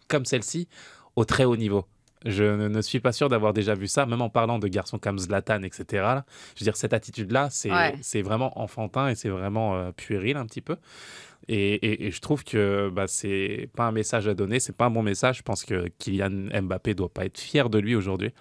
[0.09, 0.69] comme celle-ci
[1.17, 1.85] au très haut niveau.
[2.24, 4.98] Je ne, ne suis pas sûr d'avoir déjà vu ça, même en parlant de garçons
[4.98, 5.85] comme Zlatan, etc.
[6.02, 6.24] là.
[6.54, 8.22] Je veux dire, cette attitude-là, c'est Ouais.
[8.22, 10.76] vraiment enfantin et c'est vraiment euh, puéril un petit peu.
[11.48, 14.85] Et, et- et je trouve que bah, c'est pas un message à donner, c'est pas
[14.87, 15.38] un bon message.
[15.38, 18.32] Je pense que Kylian Mbappé doit pas être fier de lui aujourd'hui.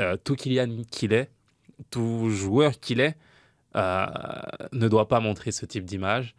[0.00, 1.30] Euh, tout Kylian qu'il est,
[1.90, 3.16] tout joueur qu'il est,
[3.76, 4.06] euh,
[4.72, 6.34] ne doit pas montrer ce type d'image.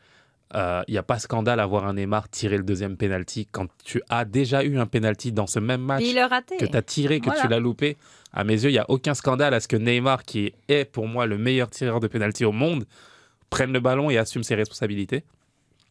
[0.55, 4.01] Il n'y a pas scandale à voir un Neymar tirer le deuxième penalty quand tu
[4.09, 6.57] as déjà eu un penalty dans ce même match il raté.
[6.57, 7.41] que tu as tiré, que Voilà.
[7.41, 7.97] tu l'as loupé.
[8.33, 11.07] À mes yeux, il n'y a aucun scandale à ce que Neymar, qui est pour
[11.07, 12.85] moi le meilleur tireur de penalty au monde,
[13.49, 15.23] prenne le ballon et assume ses responsabilités.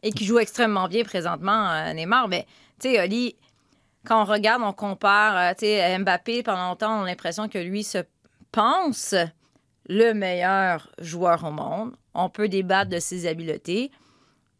[0.02, 2.26] Et qui joue extrêmement bien présentement, euh, Neymar.
[2.28, 2.46] Mais,
[2.80, 3.36] tu sais, Oli,
[4.04, 7.58] quand on regarde, on compare, euh, tu sais, Mbappé, pendant longtemps, on a l'impression que
[7.58, 7.98] lui se
[8.50, 9.14] pense
[9.88, 11.92] le meilleur joueur au monde.
[12.14, 13.90] On peut débattre de ses habiletés.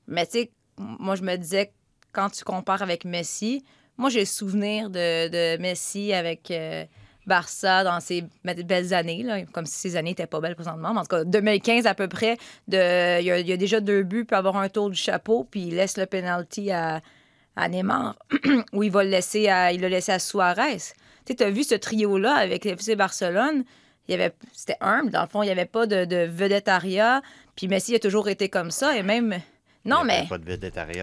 [0.09, 1.73] Mais, tu sais, moi, je me disais,
[2.13, 3.65] quand tu compares avec Messi,
[3.97, 6.85] moi, j'ai souvenir de, de Messi avec euh,
[7.27, 10.93] Barça dans ses be- belles années, là, comme si ces années n'étaient pas belles présentement.
[10.93, 12.37] Mais en tout cas, 2015 à peu près,
[12.69, 15.47] de, il, y a, il a déjà deux buts, peut avoir un tour du chapeau,
[15.49, 17.01] puis il laisse le penalty à,
[17.55, 18.17] à Neymar,
[18.73, 20.79] où il va le laisser à, il l'a laissé à Suarez.
[21.25, 23.65] Tu as vu ce trio-là avec le FC Barcelone,
[24.09, 27.23] il y avait, c'était humble, dans le fond, il n'y avait pas de, de vedettariat,
[27.55, 29.39] puis Messi a toujours été comme ça, et même...
[29.85, 30.45] Non, mais Pas de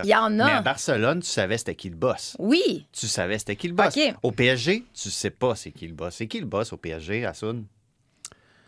[0.03, 0.61] il y en Mais à a.
[0.61, 2.35] Barcelone, tu savais c'était qui le boss.
[2.39, 3.95] Oui, Tu savais c'était qui le boss.
[3.97, 4.13] OK.
[4.23, 6.15] Au PSG, tu sais pas c'est qui le boss.
[6.15, 7.65] C'est qui le boss au PSG, Assoun?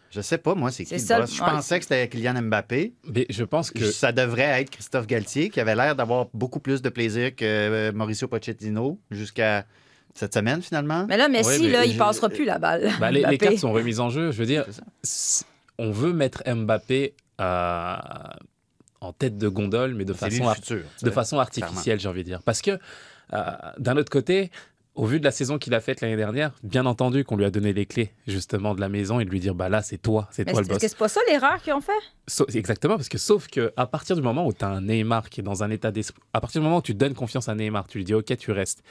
[0.10, 1.34] Je sais pas, moi, c'est qui le boss.
[1.34, 1.50] Je ouais.
[1.50, 2.94] pensais que c'était Kylian Mbappé.
[3.06, 6.82] Mais je pense que Ça devrait être Christophe Galtier, qui avait l'air d'avoir beaucoup plus
[6.82, 9.66] de plaisir que euh, Mauricio Pochettino jusqu'à
[10.14, 11.06] cette semaine, finalement.
[11.08, 12.92] mais là, Messi, Ouais, mais là, il passera plus la balle.
[13.00, 14.32] bah, les, cartes sont remises en jeu.
[14.32, 14.66] Je veux dire,
[15.78, 17.96] on veut mettre Mbappé euh,
[19.02, 20.84] en tête de gondole, mais de façon ar- futur.
[21.02, 22.42] de façon artificielle, j'ai envie de dire.
[22.44, 22.80] Parce que,
[23.34, 23.42] euh,
[23.80, 24.52] d'un autre côté,
[24.94, 27.50] au vu de la saison qu'il a faite l'année dernière, bien entendu qu'on lui a
[27.50, 30.28] donné les clés, justement, de la maison et de lui dire, bah là, c'est toi,
[30.32, 30.78] c'est toi le c'est- boss.
[30.84, 31.92] est-ce que c'est pas ça l'erreur qu'ils ont fait?
[32.58, 35.40] Exactement, parce que sauf que à partir du moment où tu as un Neymar qui
[35.40, 37.88] est dans un état d'esprit, à partir du moment où tu donnes confiance à Neymar,
[37.88, 38.84] tu lui dis, OK, tu restes,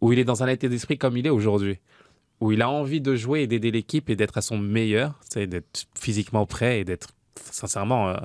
[0.00, 1.78] où il est dans un état d'esprit comme il est aujourd'hui,
[2.40, 5.46] où il a envie de jouer et d'aider l'équipe et d'être à son meilleur, c'est
[5.46, 7.08] d'être physiquement prêt et d'être
[7.50, 8.16] sincèrement euh,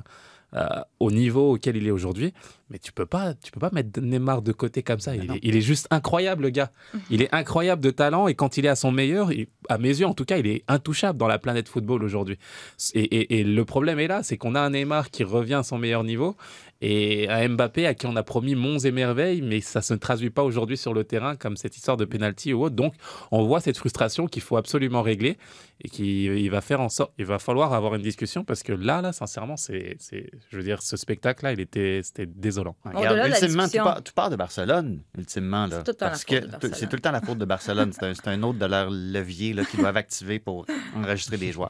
[0.55, 0.67] euh,
[0.99, 2.33] au niveau auquel il est aujourd'hui.
[2.69, 5.15] Mais tu peux pas, tu peux pas mettre Neymar de côté comme ça.
[5.15, 5.35] Il non.
[5.35, 6.71] est, il est juste incroyable, le gars.
[7.11, 9.89] Il est incroyable de talent et quand il est à son meilleur, il- à mes
[9.89, 12.37] yeux en tout cas, il est intouchable dans la planète football aujourd'hui.
[12.95, 15.63] Et, et- et le problème est là, c'est qu'on a un Neymar qui revient à
[15.63, 16.35] son meilleur niveau
[16.81, 20.29] et un Mbappé à qui on a promis monts et merveilles, mais ça se traduit
[20.29, 22.75] pas aujourd'hui sur le terrain comme cette histoire de penalty ou autre.
[22.75, 22.93] Donc,
[23.31, 25.37] on voit cette frustration qu'il faut absolument régler
[25.81, 28.73] et qu'il il va faire en sorte, il va falloir avoir une discussion parce que
[28.73, 32.75] là, là, sincèrement, c'est, c'est- je veux dire, ce spectacle-là, il était, c'était désolant.
[32.83, 35.67] Regarde, ultimement, tu pars de Barcelone, ultimement.
[35.67, 36.73] Là, C'est tout le temps la parce faute que de Barcelone.
[36.75, 37.91] c'est tout le temps la faute de Barcelone.
[37.93, 41.69] C'est un, autre de leurs leviers là, qu'ils doivent activer pour enregistrer des joueurs.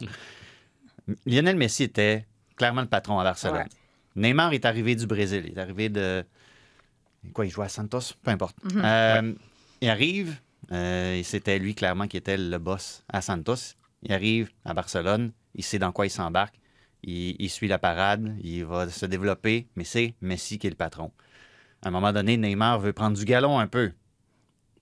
[1.25, 3.57] Lionel Messi était clairement le patron à Barcelone.
[3.57, 3.84] Ouais.
[4.15, 5.43] Neymar est arrivé du Brésil.
[5.47, 6.23] Il est arrivé de.
[7.33, 8.13] Quoi, il jouait à Santos?
[8.23, 8.55] Peu importe.
[8.63, 8.81] Mhm.
[8.83, 9.33] Euh,
[9.81, 10.35] Il arrive,
[10.71, 13.75] euh, et c'était lui clairement qui était le boss à Santos.
[14.03, 16.59] Il arrive à Barcelone, il sait dans quoi il s'embarque,
[17.03, 20.75] il, il suit la parade, il va se développer, mais c'est Messi qui est le
[20.75, 21.11] patron.
[21.81, 23.91] À un moment donné, Neymar veut prendre du galon un peu.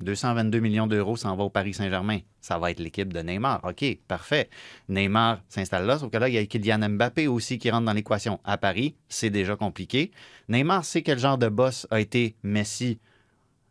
[0.03, 2.19] 222 millions d'euros s'en va au Paris Saint-Germain.
[2.41, 3.61] Ça va être l'équipe de Neymar.
[3.63, 4.49] OK, parfait.
[4.89, 7.93] Neymar s'installe là, sauf que là, il y a Kylian Mbappé aussi qui rentre dans
[7.93, 8.39] l'équation.
[8.43, 10.11] À Paris, c'est déjà compliqué.
[10.49, 12.99] Neymar sait quel genre de boss a été Messi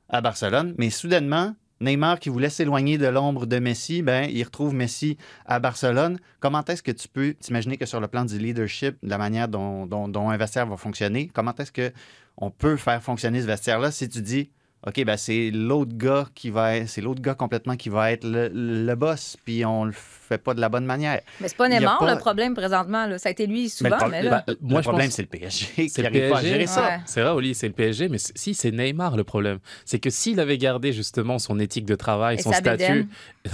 [0.08, 4.72] à Barcelone, mais soudainement, Neymar qui voulait s'éloigner de l'ombre de Messi, ben, il retrouve
[4.74, 5.16] Messi
[5.46, 6.18] à Barcelone.
[6.38, 9.48] Comment est-ce que tu peux t'imaginer que sur le plan du leadership, de la manière
[9.48, 11.92] dont, dont- un vestiaire va fonctionner, comment est-ce que
[12.36, 14.50] on peut faire fonctionner ce vestiaire-là si tu dis
[14.86, 18.24] OK, ben c'est l'autre gars qui va être, c'est l'autre gars complètement qui va être
[18.24, 21.20] le, le boss, puis on le fait pas de la bonne manière.
[21.40, 23.06] Mais c'est pas Neymar pas- le problème présentement.
[23.06, 23.16] Là.
[23.18, 24.42] Ça a été lui souvent, pro- mais là.
[24.44, 26.38] Bah, moi, moi, le je problème, pense- c'est le PSG C'est qui le n'arrive pas
[26.38, 26.48] à PSG.
[26.52, 26.98] gérer ça.
[27.06, 29.58] C'est vrai, Oli, c'est le PSG, mais si, c'est Neymar le problème.
[29.84, 33.08] C'est que s'il avait gardé justement son éthique de travail, Et son statut,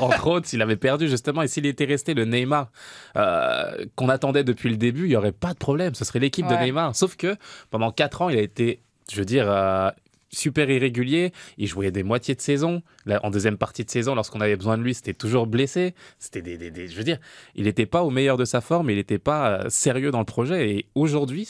[0.00, 2.70] entre autres, s'il avait perdu justement, et s'il était resté le Neymar
[3.16, 5.94] euh, qu'on attendait depuis le début, il n'y aurait pas de problème.
[5.94, 6.54] Ce serait l'équipe de.
[6.54, 6.94] Neymar.
[6.94, 7.36] Sauf que
[7.70, 9.90] pendant quatre ans, il a été, je veux dire, euh,
[10.30, 11.32] super irrégulier.
[11.58, 12.82] Il jouait des moitiés de saison.
[13.06, 15.94] Là, en deuxième partie de saison, lorsqu'on avait besoin de lui, c'était toujours blessé.
[16.18, 17.18] C'était des, je veux dire,
[17.54, 20.24] il n'était pas au meilleur de sa forme, il n'était pas euh, sérieux dans le
[20.24, 20.70] projet.
[20.70, 21.48] Et aujourd'hui,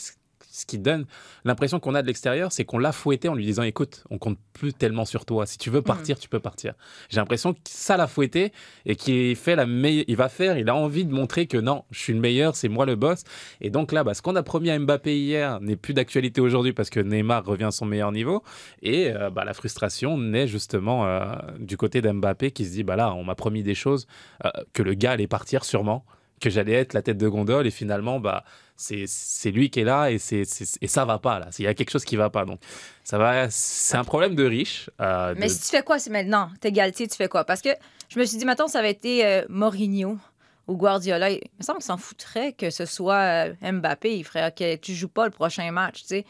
[0.60, 1.06] ce qui donne
[1.44, 4.38] l'impression qu'on a de l'extérieur, c'est qu'on l'a fouetté en lui disant écoute, on compte
[4.52, 5.46] plus tellement sur toi.
[5.46, 6.74] Si tu veux partir, tu peux partir.
[7.08, 8.52] J'ai l'impression que ça l'a fouetté
[8.86, 10.04] et qu'il fait la meilleure.
[10.08, 12.68] Il va faire, il a envie de montrer que non, je suis le meilleur, c'est
[12.68, 13.24] moi le boss.
[13.60, 16.72] Et donc là, bah, ce qu'on a promis à Mbappé hier n'est plus d'actualité aujourd'hui
[16.72, 18.42] parce que Neymar revient à son meilleur niveau.
[18.82, 22.96] Et euh, bah, la frustration naît justement euh, du côté d'Mbappé qui se dit bah
[22.96, 24.06] là, on m'a promis des choses,
[24.44, 26.04] euh, que le gars allait partir sûrement
[26.40, 28.44] que j'allais être la tête de gondole et finalement bah
[28.80, 30.42] c'est lui qui est là et c'est
[30.80, 32.60] et ça va pas là il y a quelque chose qui va pas donc
[33.04, 36.50] ça va c'est un problème de riche euh, Mais si tu fais quoi c'est maintenant?
[36.60, 37.44] T'es Galtier, tu fais quoi?
[37.44, 37.70] Parce que
[38.08, 40.18] je me suis dit, mettons, ça avait été euh, Mourinho
[40.66, 41.30] ou Guardiola.
[41.30, 44.16] Il me semble qu'il s'en foutrait que ce soit euh, Mbappé.
[44.16, 46.24] Il ferait, OK, tu joues pas le prochain match, tu sais.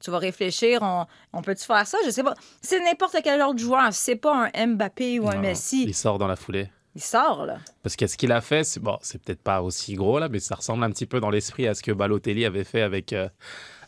[0.00, 1.98] Tu vas réfléchir, on, on peut-tu faire ça?
[2.06, 2.34] Je sais pas.
[2.62, 3.92] C'est n'importe quel autre joueur.
[3.92, 5.84] C'est pas un Mbappé ou un Non, Messi.
[5.84, 7.58] il sort dans la foulée Il sort, là.
[7.84, 10.40] Parce que ce qu'il a fait, c'est bon, c'est peut-être pas aussi gros là, mais
[10.40, 13.28] ça ressemble un petit peu dans l'esprit à ce que Balotelli avait fait avec euh,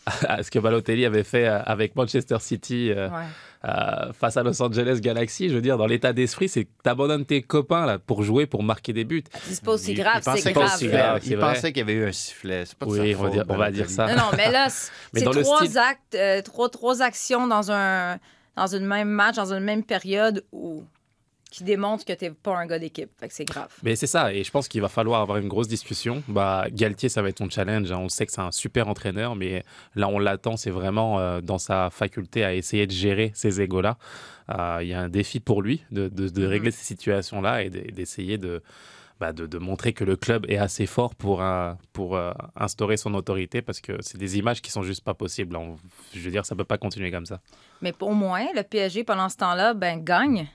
[0.29, 3.25] à ce que Balotelli avait fait euh, avec Manchester City euh, Ouais.
[3.64, 5.49] euh, face à Los Angeles Galaxy.
[5.49, 8.62] Je veux dire, dans l'état d'esprit, c'est que t'abandonnes tes copains là pour jouer, pour
[8.62, 9.25] marquer des buts.
[9.42, 10.75] C'est pas aussi Il- grave, il pensait c'est pas grave.
[10.77, 11.20] aussi grave.
[11.27, 12.64] Il pensait qu'il y avait eu un sifflet.
[12.64, 13.94] C'est pas de Oui, on va faute, dire- on va dire Balotelli.
[13.96, 14.07] ça.
[14.07, 14.68] Non, non, mais là,
[15.14, 18.18] c'est trois style- actes, euh, trois, trois actions dans un
[18.57, 20.85] dans une même match, dans une même période où
[21.51, 23.11] qui démontrent que t'es pas un gars d'équipe.
[23.19, 23.69] Fait que c'est grave.
[23.83, 26.23] Mais c'est ça, et je pense qu'il va falloir avoir une grosse discussion.
[26.29, 27.91] Bah, Galtier, ça va être ton challenge.
[27.91, 27.99] hein.
[27.99, 31.59] On sait que c'est un super entraîneur, mais là, on l'attend, c'est vraiment euh, dans
[31.59, 33.99] sa faculté à essayer de gérer ces égos-là.
[34.51, 37.71] Euh, Il y a un défi pour lui de, de- de régler ces situations-là et
[37.71, 38.63] de- d'essayer de,
[39.21, 42.97] bah, de, de montrer que le club est assez fort pour, un- pour euh, instaurer
[42.97, 45.57] son autorité, parce que c'est des images qui sont juste pas possibles.
[45.57, 45.77] On-
[46.15, 47.41] je veux dire, ça peut pas continuer comme ça.
[47.83, 50.49] Mais au moins, le PSG, pendant ce temps-là, ben, gagne.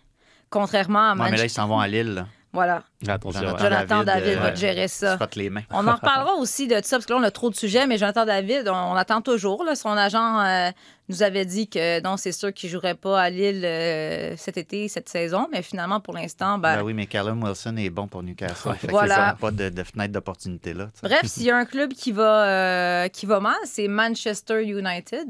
[0.56, 1.46] Contrairement à Ouais, mais là, Manchester.
[1.48, 2.14] ils s'en vont à Lille.
[2.14, 2.28] là.
[2.54, 2.84] Voilà.
[3.14, 3.42] Attention.
[3.42, 3.70] Jonathan ouais.
[3.70, 5.18] Jonathan David, euh, va te gérer ça.
[5.36, 5.62] les mains.
[5.72, 7.98] On en reparlera aussi de ça, parce que là, on a trop de sujets, mais
[7.98, 9.64] Jonathan David, on, on attend toujours.
[9.64, 9.76] là.
[9.76, 10.70] Son agent euh,
[11.10, 14.58] nous avait dit que non, c'est sûr qu'il ne jouerait pas à Lille euh, cet
[14.58, 18.08] été, cette saison, mais finalement, pour l'instant, ben, Ben oui, mais Callum Wilson est bon
[18.08, 18.74] pour Newcastle.
[18.82, 19.36] Que Voilà.
[19.40, 20.86] Pas de, de fenêtre d'opportunité là.
[20.86, 21.08] tu sais.
[21.08, 25.28] Bref, s'il y a un club qui va, euh, qui va mal, c'est Manchester United.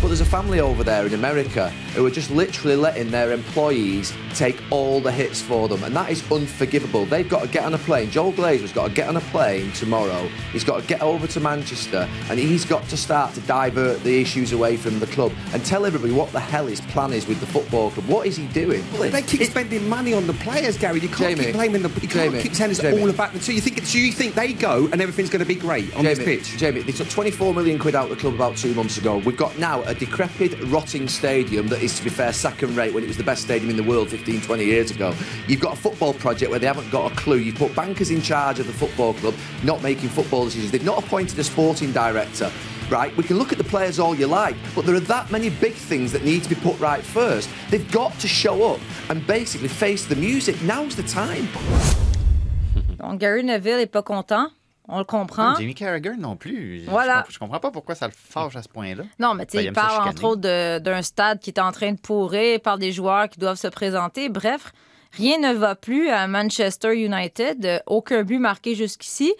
[0.00, 4.12] But there's a family over there in America who are just literally letting their employees
[4.38, 7.06] take all the hits for them, and that is unforgivable.
[7.16, 8.10] They've got to get on a plane.
[8.10, 10.28] Joel Glazer's got to get on a plane tomorrow.
[10.52, 14.20] He's got to get over to Manchester, and he's got to start to divert the
[14.20, 17.40] issues away from the club and tell everybody what the hell his plan is with
[17.40, 18.06] the football club.
[18.06, 18.84] What is he doing?
[18.92, 21.00] Well, they keep spending money on the players, Gary.
[21.00, 21.88] You can't Jamie, keep blaming the.
[21.88, 23.00] You can't Jamie, keep saying it's Jamie.
[23.00, 23.40] all about them.
[23.40, 23.82] So you think?
[23.86, 26.58] So you think they go and everything's going to be great on this pitch?
[26.58, 29.16] Jamie, they took 24 million quid out of the club about two months ago.
[29.16, 33.04] We've got now a decrepit, rotting stadium that is, to be fair, second rate when
[33.04, 35.14] it was the best stadium in the world 15, 20 years ago.
[35.48, 37.38] You've got a football project where they haven't got a clue.
[37.38, 40.70] You've put bankers in charge of the football club, not making football decisions.
[40.72, 42.50] They've not appointed a sporting director.
[42.88, 45.50] Right, we can look at the players all you like, but there are that many
[45.50, 47.48] big things that need to be put right first.
[47.70, 48.80] They've got to show up
[49.10, 50.54] and basically face the music.
[50.62, 51.48] Now's the time.
[52.98, 54.50] Donc, Gary Neville n'est pas content.
[54.88, 55.56] On le comprend.
[55.56, 56.84] Jamie Carragher non plus.
[56.84, 57.14] Je- Voilà.
[57.14, 59.02] Je, comprends, je comprends pas pourquoi ça le fâche à ce point-là.
[59.18, 61.58] Non, mais tu Ben, sais, il il parle entre autres de- d'un stade qui est
[61.58, 64.28] en train de pourrir par des joueurs qui doivent se présenter.
[64.28, 64.72] Bref,
[65.16, 67.64] rien ne va plus à Manchester United.
[67.64, 69.32] Euh, Aucun but marqué jusqu'ici.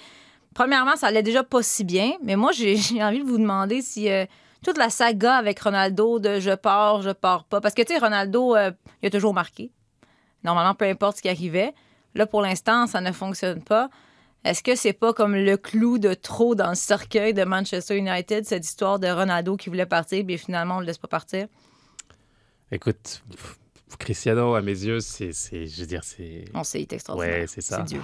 [0.54, 4.10] Premièrement, ça allait déjà pas si bien, mais moi, j'ai envie de vous demander si
[4.10, 4.24] euh,
[4.64, 7.60] toute la saga avec Ronaldo de je pars, je pars pas.
[7.60, 8.70] Parce que, tu sais, Ronaldo, euh,
[9.02, 9.70] il a toujours marqué.
[10.44, 11.74] Normalement, peu importe ce qui arrivait.
[12.14, 13.90] Là, pour l'instant, ça ne fonctionne pas.
[14.44, 18.46] Est-ce que c'est pas comme le clou de trop dans le cercueil de Manchester United,
[18.46, 21.48] cette histoire de Ronaldo qui voulait partir, puis finalement, on le laisse pas partir?
[22.70, 23.22] Écoute,
[23.98, 26.44] Cristiano, à mes yeux, c'est, c'est- je veux dire, c'est.
[26.92, 27.40] Extraordinaire.
[27.40, 27.82] Ouais, c'est ça.
[27.82, 28.00] Dieu.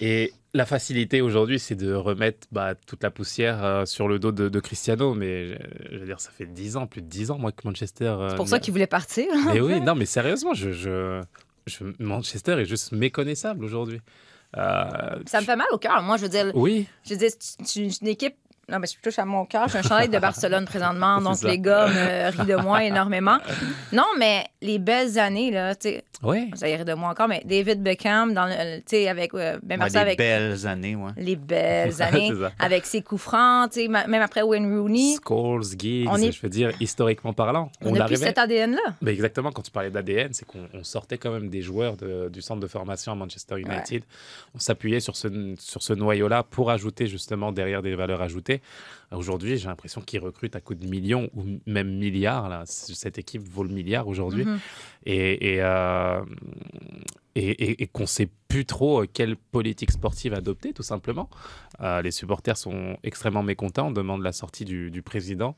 [0.00, 4.30] Et la facilité aujourd'hui, c'est de remettre bah, toute la poussière euh, sur le dos
[4.32, 5.14] de, de Cristiano.
[5.14, 5.54] Mais je,
[5.92, 8.04] je veux dire, ça fait 10 ans, plus de 10 ans, moi, que Manchester.
[8.04, 9.26] euh, C'est pour ça qu'il voulait partir.
[9.46, 11.22] Mais oui, non, mais sérieusement, je, je,
[11.66, 14.00] je- Manchester est juste méconnaissable aujourd'hui.
[14.56, 16.02] Euh, Ça me fait mal au cœur.
[16.02, 18.36] Moi, je veux dire, Oui, je veux dire, c'est une équipe.
[18.68, 19.68] Non, mais je touche à mon cœur.
[19.68, 21.46] J'ai un chandail de Barcelone présentement, donc ça.
[21.48, 23.38] les gars me rient de moi énormément.
[23.92, 26.50] Non, mais les belles années, là, tu sais, oui.
[26.56, 29.32] ça irait de moi encore, mais David Beckham, dans le- tu sais, avec.
[29.34, 31.12] euh, ben, Ouais, des avec belles années, ouais.
[31.16, 35.14] les belles années, avec ses coups francs, tu sais, même après Wayne Rooney.
[35.24, 37.70] Scholes, Giggs, On est- je veux dire, historiquement parlant.
[37.82, 38.82] On n'a plus cet ADN-là.
[39.00, 42.28] Mais exactement, quand tu parlais d'ADN, c'est qu'on on sortait quand même des joueurs de-
[42.32, 44.02] du centre de formation à Manchester United.
[44.56, 45.28] On s'appuyait sur ce,
[45.60, 48.55] sur ce noyau-là pour ajouter justement derrière des valeurs ajoutées.
[49.12, 52.48] Aujourd'hui, j'ai l'impression qu'ils recrutent à coups de millions ou même milliards.
[52.48, 52.62] Là.
[52.66, 54.44] Cette équipe vaut le milliard aujourd'hui.
[54.44, 54.58] Mhm.
[55.06, 56.20] Et, et, euh,
[57.34, 61.28] et, et- et qu'on ne sait plus trop euh, quelle politique sportive adopter, tout simplement.
[61.80, 65.54] Euh, les supporters sont extrêmement mécontents, on demande la sortie du, du président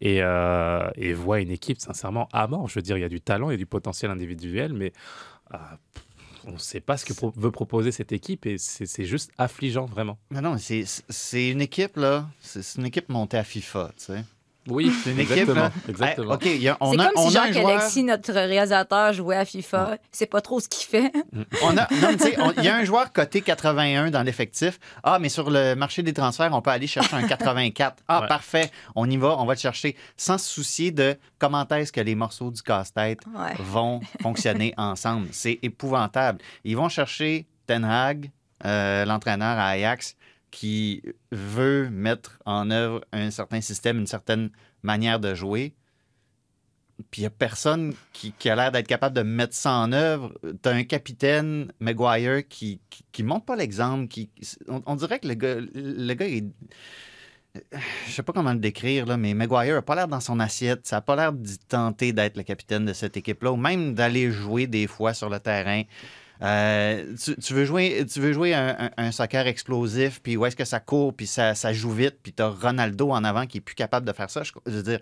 [0.00, 2.68] et, euh, et voient une équipe, sincèrement, à mort.
[2.68, 4.92] Je veux dire, il y a du talent et du potentiel individuel, mais
[5.54, 5.56] euh,
[6.46, 10.18] on ne sait pas ce que veut proposer cette équipe et c'est juste affligeant, vraiment.
[10.30, 12.28] Mais non, c'est une équipe, là.
[12.40, 14.24] C'est une équipe montée à FIFA, tu sais.
[14.68, 15.60] Oui, C'est une équipe, exactement.
[15.62, 15.72] là.
[15.88, 16.26] exactement.
[16.32, 17.68] Hey, OK, il y a- on C'est a, comme on si Jacques joueur...
[17.68, 19.98] Alexis, notre réalisateur, jouait à FIFA.
[20.10, 21.12] C'est pas trop ce qu'il fait.
[21.62, 24.22] On a, non, mais tu sais, on- il y a un joueur coté 81 dans
[24.22, 24.78] l'effectif.
[25.02, 27.96] Ah, mais sur le marché des transferts, on peut aller chercher un 84.
[28.08, 28.28] Ah, Ouais.
[28.28, 28.70] parfait.
[28.94, 32.14] On y va, on va le chercher sans se soucier de comment est-ce que les
[32.14, 33.52] morceaux du casse-tête Ouais.
[33.60, 35.28] vont fonctionner ensemble.
[35.32, 36.38] C'est épouvantable.
[36.64, 38.30] Ils vont chercher Ten Hag,
[38.64, 40.16] euh, l'entraîneur à Ajax,
[40.50, 44.50] qui veut mettre en œuvre un certain système, une certaine
[44.82, 45.74] manière de jouer.
[47.10, 50.32] Puis il n'y a personne qui, a l'air d'être capable de mettre ça en œuvre.
[50.62, 52.80] Tu as un capitaine, Maguire, qui
[53.12, 54.14] qui montre pas l'exemple.
[54.68, 56.44] On, dirait que le gars, le gars est.
[58.06, 60.86] Je sais pas comment le décrire, mais Maguire n'a pas l'air dans son assiette.
[60.86, 64.30] Ça n'a pas l'air d'y tenter d'être le capitaine de cette équipe-là, ou même d'aller
[64.30, 65.82] jouer des fois sur le terrain.
[66.42, 70.44] Euh, tu, tu veux jouer, tu veux jouer un, un- un soccer explosif, puis où
[70.44, 73.46] est-ce que ça court, puis ça, ça joue vite, puis tu as Ronaldo en avant
[73.46, 74.42] qui est plus capable de faire ça.
[74.42, 75.00] Je, je veux dire,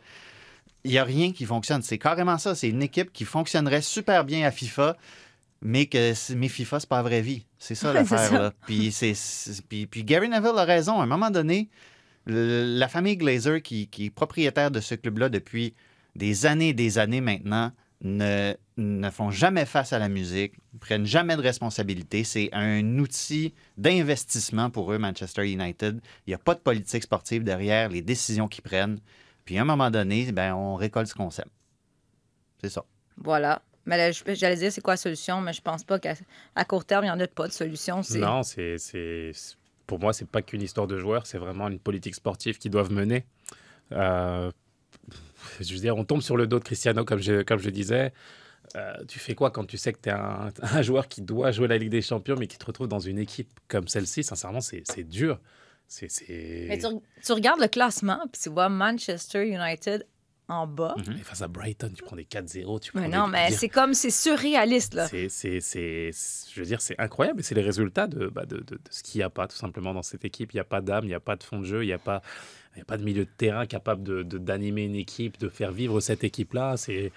[0.85, 1.83] il n'y a rien qui fonctionne.
[1.83, 2.55] C'est carrément ça.
[2.55, 4.97] C'est une équipe qui fonctionnerait super bien à FIFA,
[5.63, 7.47] mais que mais FIFA, c'est pas la vraie vie.
[7.59, 8.53] C'est ça l'affaire.
[8.67, 11.01] Puis, c'est- c'est- puis, puis Gary Neville a raison.
[11.01, 11.69] À un moment donné,
[12.27, 15.75] le- la famille Glazer, qui, qui est propriétaire de ce club-là depuis
[16.17, 17.73] des années et des années maintenant,
[18.05, 22.23] ne, ne font jamais face à la musique, ne prennent jamais de responsabilité.
[22.23, 26.01] C'est un outil d'investissement pour eux, Manchester United.
[26.27, 28.99] Il n'y a pas de politique sportive derrière les décisions qu'ils prennent.
[29.45, 31.49] Puis à un moment donné, ben, on récolte ce qu'on sème.
[32.63, 32.85] C'est ça.
[33.17, 33.63] Voilà.
[33.87, 35.41] Mais là, je- j'allais dire, c'est quoi la solution?
[35.41, 36.15] Mais je pense pas qu'à
[36.55, 38.03] à court terme, il n'y en a pas de solution.
[38.03, 41.69] C'est- Non, c'est, c'est, c'est- pour moi, c'est pas qu'une histoire de joueurs, c'est vraiment
[41.69, 43.27] une politique sportive qu'ils doivent mener.
[43.93, 44.51] Euh,
[45.61, 48.13] je veux dire, on tombe sur le dos de Cristiano, comme je, comme je disais.
[48.77, 50.13] Euh, tu fais quoi quand tu sais que tu es
[50.77, 53.19] un, joueur qui doit jouer la Ligue des Champions, mais qui te retrouve dans une
[53.19, 54.25] équipe comme celle-ci?
[54.25, 55.39] Sincèrement, c'est, dur.
[55.87, 56.67] C'est, c'est...
[56.69, 56.87] Mais tu,
[57.23, 60.07] tu regardes le classement, puis tu vois Manchester United
[60.49, 60.95] en bas.
[61.09, 62.79] Mais face à Brighton, tu prends des 4-0.
[62.81, 65.09] Tu prends Mais des- non, mais c'est comme, c'est surréaliste, là.
[65.09, 66.11] C'est, c'est, c'est-
[66.53, 69.03] je veux dire, c'est incroyable et c'est les résultats de, bah, de, de- de ce
[69.03, 70.53] qu'il n'y a pas tout simplement dans cette équipe.
[70.53, 71.93] Il n'y a pas d'âme, il n'y a pas de fond de jeu, il n'y
[71.93, 72.21] a pas,
[72.77, 75.49] il y a pas de milieu de terrain capable de, de- d'animer une équipe, de
[75.49, 76.77] faire vivre cette équipe-là.
[76.77, 77.11] C'est,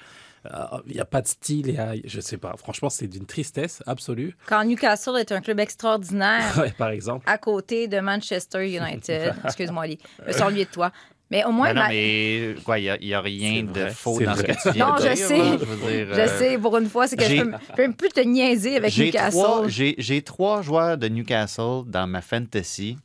[0.46, 2.56] euh, il n'y a pas de style, il y a- je sais pas.
[2.58, 4.38] Franchement, c'est d'une tristesse absolue.
[4.46, 7.26] Quand Newcastle est un club extraordinaire Ouais, par exemple.
[7.30, 9.34] à côté de Manchester United.
[9.44, 9.88] Excuse-moi,
[10.26, 10.94] me suis ennuyée de toi.
[11.30, 14.20] Mais au moins, Ben non, ma- mais quoi, il n'y a, rien de vrai, faux
[14.22, 15.28] dans ce que tu viens Non, de je dire.
[15.28, 15.38] sais.
[15.38, 15.58] là.
[15.60, 18.10] Je, veux dire, je euh, sais, pour une fois, c'est que je peux, peux plus
[18.10, 19.32] te niaiser avec J'ai Newcastle.
[19.42, 22.98] trois, j'ai, trois joueurs de Newcastle dans ma fantasy,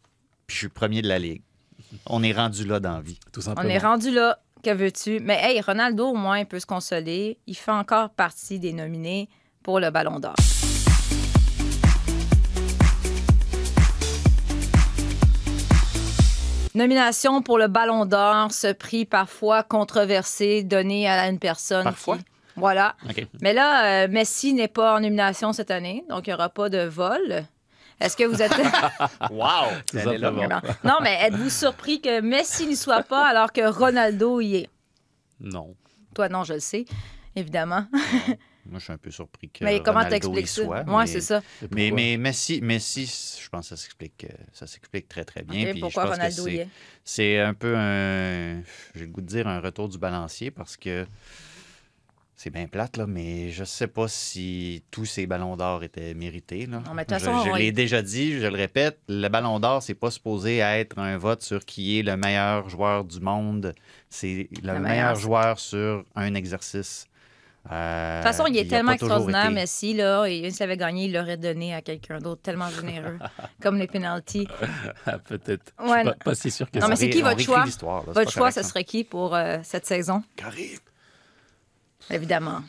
[0.46, 1.42] puis je suis premier de la ligue.
[2.06, 3.18] On est rendu là dans la vie.
[3.32, 3.68] Tout On simplement.
[3.68, 4.38] est rendu là.
[4.62, 5.18] Que veux-tu?
[5.20, 7.38] Mais hey, Ronaldo, au moins, il peut se consoler.
[7.48, 9.28] Il fait encore partie des nominés
[9.64, 10.36] pour le Ballon d'Or.
[16.74, 21.84] Nomination pour le Ballon d'Or, ce prix parfois controversé donné à une personne.
[21.84, 22.16] Parfois?
[22.18, 22.24] qui-
[22.56, 22.94] Voilà.
[23.40, 26.68] Mais là, euh, Messi n'est pas en nomination cette année, donc il n'y aura pas
[26.68, 27.44] de vol.
[28.00, 28.52] Est-ce que vous êtes.
[29.30, 29.68] Wow!
[29.94, 30.62] Est là.
[30.84, 34.70] non, mais êtes-vous surpris que Messi n'y soit pas alors que Ronaldo y est?
[35.40, 35.74] Non.
[36.14, 36.84] Toi, non, je le sais,
[37.36, 37.84] évidemment.
[38.66, 40.84] Moi, je suis un peu surpris que mais comment Ronaldo t'expliques ça?
[40.86, 41.42] mais- c'est ça.
[41.72, 43.06] Mais, mais Messi, Messi,
[43.42, 45.62] je pense que ça s'explique, euh, ça s'explique très, très bien.
[45.64, 46.68] Ok, Puis je pourquoi pense que Ronaldo y c'est- est?
[47.04, 48.62] C'est un peu un,
[48.94, 51.06] j'ai le goût de dire un retour du balancier parce que
[52.36, 56.66] c'est bien plate, là, mais je sais pas si tous ces ballons d'or étaient mérités.
[56.66, 56.80] Là.
[56.84, 59.28] Non, mais de toute je façon, je on- l'ai déjà dit, je le répète, le
[59.28, 63.20] ballon d'or, c'est pas supposé être un vote sur qui est le meilleur joueur du
[63.20, 63.74] monde.
[64.08, 65.14] C'est le, Le meilleur, meilleur.
[65.16, 67.06] joueur sur un exercice.
[67.70, 70.24] Euh, De toute façon, il est tellement extraordinaire, été- Messi, là.
[70.26, 73.18] Et s'il avait gagné, il l'aurait donné à quelqu'un d'autre, tellement généreux.
[73.62, 74.48] comme les penalties.
[75.06, 75.72] Ah, Peut-être.
[75.78, 76.12] Je Ouais, suis non.
[76.12, 76.88] pas, pas si sûr que Non, ça.
[76.88, 77.64] mais c'est qui votre choix?
[77.64, 78.68] là, Votre choix, ce ça.
[78.68, 80.24] serait qui pour euh, cette saison?
[80.36, 80.78] Karim.
[82.10, 82.62] Évidemment.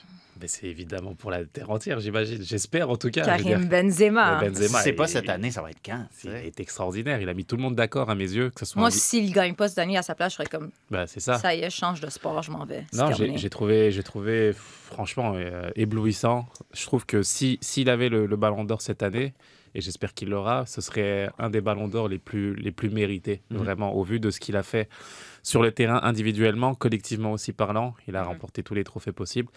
[0.43, 2.43] Mais c'est évidemment pour la terre entière, j'imagine.
[2.43, 3.23] J'espère en tout cas.
[3.23, 3.59] Karim dire.
[3.61, 4.41] Benzema.
[4.41, 6.05] Mais Benzema, c'est pas cette année, ça va être quand?
[6.25, 7.21] Il est extraordinaire.
[7.21, 8.77] Il a mis tout le monde d'accord à mes yeux, que ce soit.
[8.81, 11.07] Moi, en- s'il ne gagne pas cette année à sa place, je serais comme Bah,
[11.07, 11.37] c'est ça.
[11.39, 12.83] ça y est, je change de sport, je m'en vais.
[12.93, 16.45] Non, j'ai trouvé, j'ai trouvé franchement euh, éblouissant.
[16.73, 19.33] Je trouve que si s'il avait le, le Ballon d'Or cette année,
[19.75, 20.65] et j'espère qu'il l'aura.
[20.65, 23.57] Ce serait un des ballons d'or les plus, les plus mérités, Mhm.
[23.59, 24.89] vraiment, au vu de ce qu'il a fait
[25.43, 27.93] sur le terrain individuellement, collectivement aussi parlant.
[28.07, 29.49] Il a remporté tous les trophées possibles.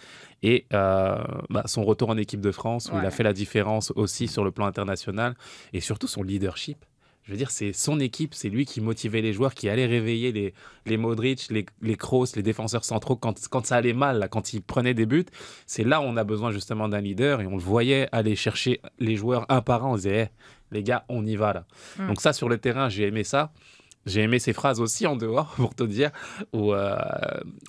[0.43, 1.17] Et euh,
[1.49, 4.45] bah, son retour en équipe de France, où il a fait la différence aussi sur
[4.45, 5.37] le plan international,
[5.73, 6.85] et surtout son leadership.
[7.27, 10.31] Je veux dire, c'est son équipe, c'est lui qui motivait les joueurs, qui allait réveiller
[10.31, 10.55] les,
[10.87, 14.53] les Modric, les, les Kroos, les défenseurs centraux quand, quand ça allait mal, là, quand
[14.53, 15.27] ils prenaient des buts.
[15.67, 18.81] C'est là où on a besoin justement d'un leader et on le voyait aller chercher
[19.01, 19.91] les joueurs un par un.
[19.91, 21.65] On disait, Eh, les gars, on y va là.
[21.99, 22.07] Mm.
[22.07, 23.53] Donc, ça, sur le terrain, j'ai aimé ça.
[24.07, 26.11] J'ai aimé ces phrases aussi en dehors, pour te dire,
[26.53, 26.97] où euh,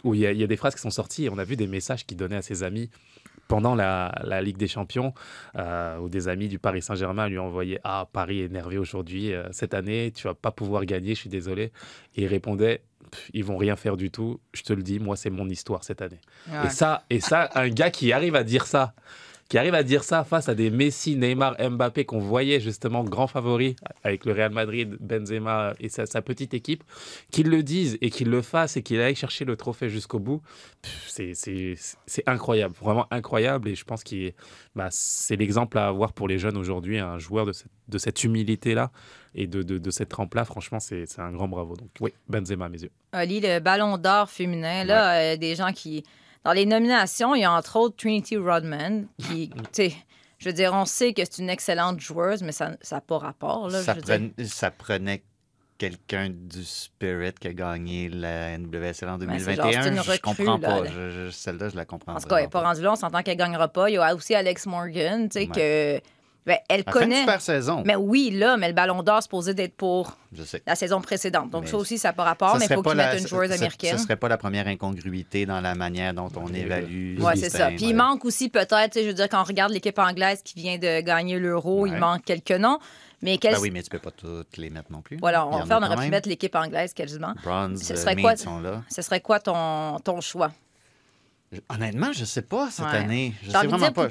[0.03, 1.43] où il y, a- il y a des phrases qui sont sorties et on a
[1.43, 2.89] vu des messages qu'il donnait à ses amis
[3.47, 5.13] pendant la, la Ligue des Champions,
[5.55, 9.33] euh, où des amis du Paris Saint-Germain lui ont envoyé Ah, Paris est énervé aujourd'hui,
[9.33, 11.71] euh, cette année, tu vas pas pouvoir gagner, je suis désolé.
[12.17, 12.81] Et il répondait
[13.33, 16.01] Ils vont rien faire du tout, je te le dis, moi, c'est mon histoire cette
[16.01, 16.19] année.
[16.49, 16.65] Ouais.
[16.65, 18.93] Et, ça, et ça, un gars qui arrive à dire ça,
[19.49, 23.27] qui arrive à dire ça face à des Messi, Neymar, Mbappé qu'on voyait justement grands
[23.27, 26.83] favoris avec le Real Madrid, Benzema et sa, sa petite équipe,
[27.31, 30.41] qu'ils le disent et qu'ils le fassent et qu'il aille chercher le trophée jusqu'au bout,
[31.07, 31.33] c'est-
[32.25, 33.69] incroyable, vraiment incroyable.
[33.69, 34.33] Et je pense que
[34.75, 38.23] bah, c'est l'exemple à avoir pour les jeunes aujourd'hui, un joueur de cette, de cette
[38.23, 38.91] humilité-là
[39.35, 40.45] et de, de, de cette trempe-là.
[40.45, 41.75] Franchement, c'est un grand bravo.
[41.75, 42.91] Donc oui, Benzema à mes yeux.
[43.11, 46.03] Ali, le ballon d'or féminin, là, euh, des gens qui.
[46.47, 49.93] Dans les nominations, il y a entre autres Trinity Rodman, qui, tu sais,
[50.39, 53.69] je veux dire, on sait que c'est une excellente joueuse, mais ça n'a pas rapport,
[53.69, 53.81] là.
[53.83, 55.23] ça, je prenait, ça prenait
[55.77, 59.87] quelqu'un du Spirit qui a gagné la NWSL en Ben, c'est genre, c'est 2021.
[59.91, 60.83] une je recrue, comprends là, pas.
[60.85, 60.89] là.
[60.89, 62.95] Je- je- Celle-là, je la comprends En tout cas, elle n'est pas rendue là, on
[62.95, 63.89] s'entend qu'elle ne gagnera pas.
[63.89, 65.99] Il y a aussi Alex Morgan, tu sais, que.
[66.47, 67.19] Ben, elle Elle fait une connaît.
[67.19, 67.83] super saison.
[67.85, 70.63] Mais oui, là, mais le ballon d'or est supposé d'être pour Je sais.
[70.65, 71.51] la saison précédente.
[71.51, 73.21] Donc, Mais ça aussi, ça n'a pas rapport, Ça mais il faut qu'ils la- mettent
[73.21, 73.97] une joueuse ce- américaine.
[73.97, 77.19] Ce serait pas la première incongruité dans la manière dont on évalue.
[77.19, 77.67] Oui, c'est ça.
[77.67, 80.77] Puis il manque aussi peut-être, je veux dire, quand on regarde l'équipe anglaise qui vient
[80.77, 82.79] de gagner l'Euro, il manque quelques noms.
[83.21, 83.55] Mais quel...
[83.55, 85.17] Ben oui, mais tu peux pas toutes les mettre non plus.
[85.17, 86.11] Voilà, on, en fait, a on aurait pu même.
[86.11, 87.33] mettre l'équipe anglaise quasiment.
[87.43, 88.83] Bronze, Ce serait quoi, sont là.
[88.89, 90.51] ce serait quoi ton, ton choix?
[91.69, 92.91] Honnêtement, je sais pas cette Ouais.
[92.97, 93.33] année.
[93.41, 94.07] Je J'ai sais de vraiment pas.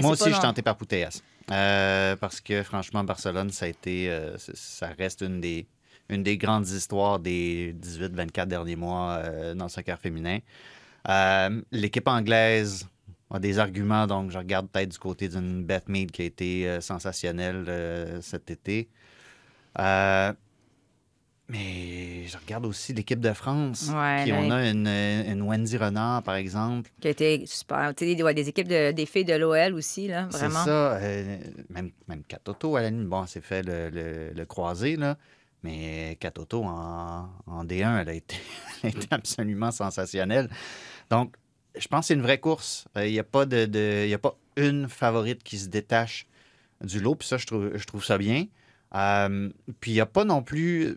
[0.00, 1.20] Moi aussi, pas je suis tenté par Putellas.
[1.50, 5.66] Euh, parce que franchement, Barcelone, ça a été, euh, ça reste une des,
[6.08, 10.38] une des grandes histoires des 18-24 derniers mois euh, dans le soccer féminin.
[11.72, 12.86] L'équipe anglaise
[13.30, 16.80] a des arguments, donc je regarde peut-être du côté d'une Beth Mead qui a été
[16.80, 18.88] sensationnelle cet été.
[21.50, 23.88] Mais je regarde aussi l'équipe de France.
[23.92, 26.90] Ouais, là, on a une, une Wendy Renard, par exemple.
[27.00, 27.92] Qui a été super.
[27.96, 30.64] Tu sais, des, ouais, des équipes de, des filles de l'OL aussi, là, C'est vraiment.
[30.64, 30.92] ça.
[30.96, 31.38] euh,
[31.68, 35.16] même, même Katoto, à la limite, bon, c'est fait le, le, le croisé, là.
[35.64, 38.36] Mais Katoto, en, en D1, elle a, été,
[38.84, 40.48] elle a été absolument sensationnelle.
[41.10, 41.34] Donc,
[41.76, 42.86] je pense que c'est une vraie course.
[42.96, 46.26] Euh, Il n'y a, pas de, de- y a pas une favorite qui se détache
[46.82, 47.16] du lot.
[47.16, 48.46] Puis ça, je trouve, je trouve ça bien.
[48.94, 50.96] Euh, puis il n'y a pas non plus...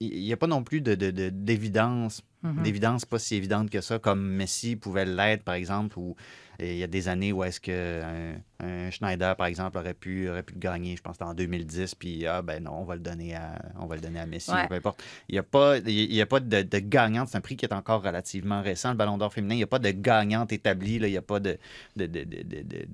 [0.00, 2.22] Il n'y a pas non plus de- de- de- d'évidence,
[2.62, 6.14] d'évidence pas si évidente que ça, comme Messi pouvait l'être, par exemple, ou
[6.60, 8.34] il y a des années où est-ce que un,
[8.66, 12.26] un Schneider, par exemple, aurait pu, aurait pu le gagner, je pense en 2010, puis
[12.26, 14.68] ah ben non, on va le donner à, on va le donner à Messi, Ouais.
[14.68, 15.02] peu importe.
[15.28, 17.64] Il n'y a pas, il y a pas de, de gagnante, c'est un prix qui
[17.64, 20.98] est encore relativement récent, le Ballon d'Or féminin, il n'y a pas de gagnante établie,
[20.98, 21.58] là, il n'y a pas de...
[21.96, 22.86] de, de, de, de- de-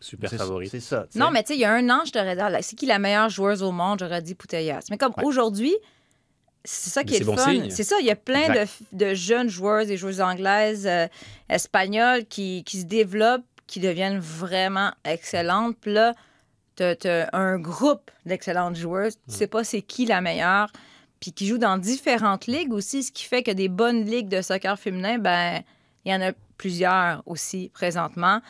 [0.00, 0.68] Super favori.
[0.68, 1.06] C'est ça.
[1.16, 3.00] Non, mais tu sais, il y a un an, je t'aurais dit, c'est qui la
[3.00, 3.98] meilleure joueuse au monde?
[3.98, 4.86] J'aurais dit Putellas.
[4.90, 5.74] Mais comme aujourd'hui,
[6.70, 7.70] c'est ça qui est le bon fun.
[7.70, 11.06] C'est ça, il y a plein de, jeunes joueuses et joueuses anglaises, euh,
[11.48, 15.76] espagnoles qui, qui se développent, qui deviennent vraiment excellentes.
[15.80, 16.14] Puis là,
[16.76, 19.14] tu as, un groupe d'excellentes joueuses.
[19.28, 20.70] Tu sais pas c'est qui la meilleure.
[21.20, 24.42] Puis qui jouent dans différentes ligues aussi, ce qui fait que des bonnes ligues de
[24.42, 25.62] soccer féminin, ben
[26.04, 28.42] il y en a plusieurs aussi présentement.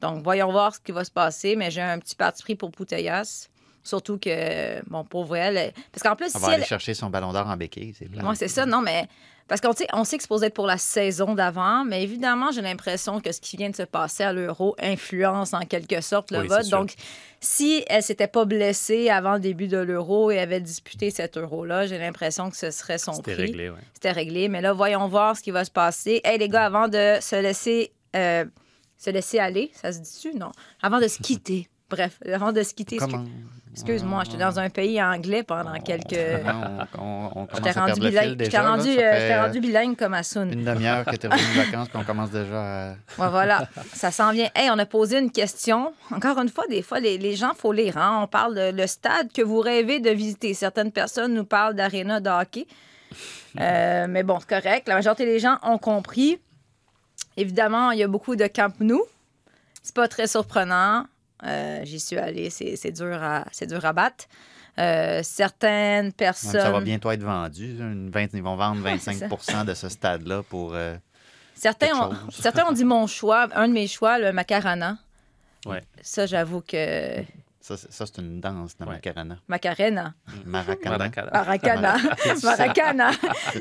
[0.00, 2.70] Donc, voyons voir ce qui va se passer, mais j'ai un petit parti pris pour
[2.70, 3.48] Putellas.
[3.86, 5.72] Surtout que, bon, pauvre elle.
[5.92, 8.08] Parce qu'en plus, On si va aller chercher son Ballon d'Or en béquille, c'est.
[8.20, 9.06] Moi, c'est ça, non, mais.
[9.48, 12.50] Parce qu'on sait, on sait que c'est supposé être pour la saison d'avant, mais évidemment,
[12.50, 16.32] j'ai l'impression que ce qui vient de se passer à l'Euro influence en quelque sorte
[16.32, 16.68] le Oui, vote.
[16.68, 16.94] Donc,
[17.40, 21.86] si elle s'était pas blessée avant le début de l'Euro et avait disputé cet Euro-là,
[21.86, 23.42] j'ai l'impression que ce serait son C'était prix.
[23.42, 23.78] réglé, ouais.
[23.94, 24.48] C'était réglé.
[24.48, 26.20] Mais là, voyons voir ce qui va se passer.
[26.24, 28.44] Hey, les gars, avant de se laisser, euh,
[28.98, 30.34] se laisser aller, ça se dit-tu?
[30.36, 30.50] Non.
[30.82, 31.68] Avant de se quitter.
[31.88, 32.96] Bref, avant de se quitter.
[32.96, 33.24] Comment?
[33.76, 36.16] Excu- Excuse-moi, j'étais dans un pays anglais pendant quelques.
[36.98, 38.62] on, on- J'étais rendu, bilingue- déjà.
[38.62, 38.70] là.
[38.70, 40.14] rendu, euh, rendu bilingue comme.
[40.14, 42.90] Une demi-heure que tu es revenu de vacances, puis on commence déjà à...
[43.18, 44.48] Ouais, voilà, ça s'en vient.
[44.54, 45.92] Hey, on a posé une question.
[46.10, 47.98] Encore une fois, des fois, les, les gens, faut lire.
[47.98, 48.20] Hein?
[48.22, 50.54] On parle de le stade que vous rêvez de visiter.
[50.54, 52.66] Certaines personnes nous parlent d'aréna de hockey.
[53.58, 54.86] Euh, mais bon, c'est correct.
[54.86, 56.38] La majorité des gens ont compris.
[57.38, 59.02] Évidemment, il y a beaucoup de Camp Nou.
[59.82, 61.06] C'est pas très surprenant.
[61.44, 62.50] Euh, J'y suis allée.
[62.50, 64.24] C'est c'est dur, à- c'est dur à battre.
[64.78, 66.60] Euh, certaines personnes.
[66.60, 67.76] Ça va bientôt être vendu.
[67.78, 70.74] Une 20 ils vont vendre Ouais, c'est 25% de ce stade-là pour.
[70.74, 70.96] euh,
[71.54, 74.98] Certains ont, certains ont dit mon choix, un de mes choix, le Macarena.
[75.64, 75.82] Ouais.
[76.02, 77.22] Ça, j'avoue que.
[77.60, 78.92] ça, c'est- ça, c'est une danse, la Ouais.
[78.96, 79.36] Macarena.
[79.48, 80.14] Macarena.
[80.44, 80.98] Maracana.
[80.98, 81.30] Maracana.
[81.32, 81.96] Maracana.
[82.42, 83.10] Maracana.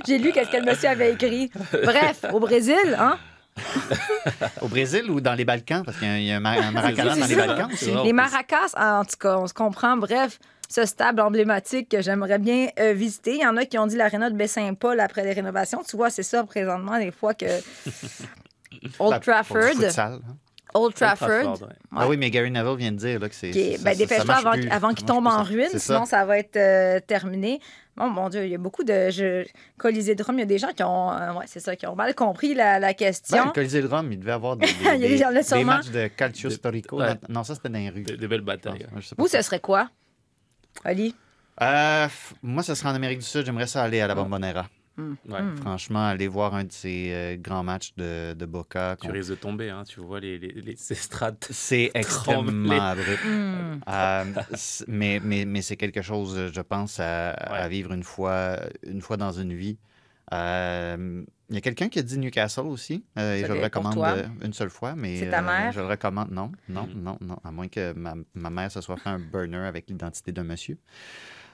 [0.05, 1.49] J'ai lu qu'est-ce que le monsieur avait écrit.
[1.83, 3.17] Bref, au Brésil, hein?
[4.61, 5.83] Au Brésil ou dans les Balkans?
[5.85, 7.35] Parce qu'il y a- un, un dans les.
[7.35, 7.91] Balkans aussi.
[8.03, 9.97] Les maracas, en tout cas, on se comprend.
[9.97, 10.39] Bref,
[10.69, 13.35] ce stade emblématique que j'aimerais bien euh, visiter.
[13.35, 15.83] Il y en a qui ont dit l'aréna de Baie-Saint-Paul après les rénovations.
[15.87, 17.45] Tu vois, c'est ça présentement, des fois que.
[18.99, 19.57] Old Trafford.
[19.99, 20.19] hein.
[20.73, 21.61] Old Trafford.
[21.61, 21.67] ouais.
[21.95, 23.53] Ah oui, mais Gary Neville vient de dire là, que c'est.
[23.53, 24.69] ça- ben, ça- ça dépêche-toi avant, plus.
[24.69, 25.43] avant Ça qu'il tombe en ça.
[25.43, 27.59] ruine, sinon ça va être euh, terminé.
[27.95, 29.09] Bon, mon Dieu, il y a beaucoup de.
[29.09, 29.45] Je...
[29.77, 31.13] Colisée de Rome, il y a des gens qui ont.
[31.13, 33.37] euh, ouais, c'est ça, qui ont mal compris la, la question.
[33.37, 35.17] Ben, le Colisée de Rome, il devait avoir des, des, Il y a des des-
[35.17, 35.63] gens là, des sûrement.
[35.77, 36.99] matchs de calcio storico.
[36.99, 37.13] Ouais.
[37.29, 38.03] Non, ça, c'était dans les rues.
[38.03, 38.85] Des, belles batailles.
[38.91, 39.21] Non, je sais pas.
[39.23, 39.89] Vous, ce serait quoi?
[40.83, 41.15] Ali?
[41.61, 42.07] Euh,
[42.43, 43.45] moi, ce serait en Amérique du Sud.
[43.45, 44.65] J'aimerais ça aller à la Bombonera.
[44.97, 45.41] Ouais.
[45.41, 45.57] Hmm.
[45.57, 48.95] Franchement, aller voir un de ces euh, grands matchs de, de Boca.
[49.01, 49.83] Tu risques de tomber, hein.
[49.85, 51.37] tu vois les, les, les estrades.
[51.49, 53.23] C'est extrêmement abrupt.
[53.25, 53.79] Hmm.
[53.87, 54.23] Euh,
[54.87, 59.31] mais mais, mais c'est quelque chose, je pense, à, vivre une fois, une fois dans
[59.31, 59.77] une vie.
[60.33, 63.05] Euh, Il y a quelqu'un qui a dit Newcastle aussi?
[63.19, 65.71] Euh, et je le recommande euh, une seule fois, mais C'est ta euh, mère?
[65.71, 66.31] je le recommande.
[66.31, 67.37] Non, non, non, non.
[67.43, 70.79] À moins que ma, ma mère se soit fait un burner avec l'identité d'un monsieur.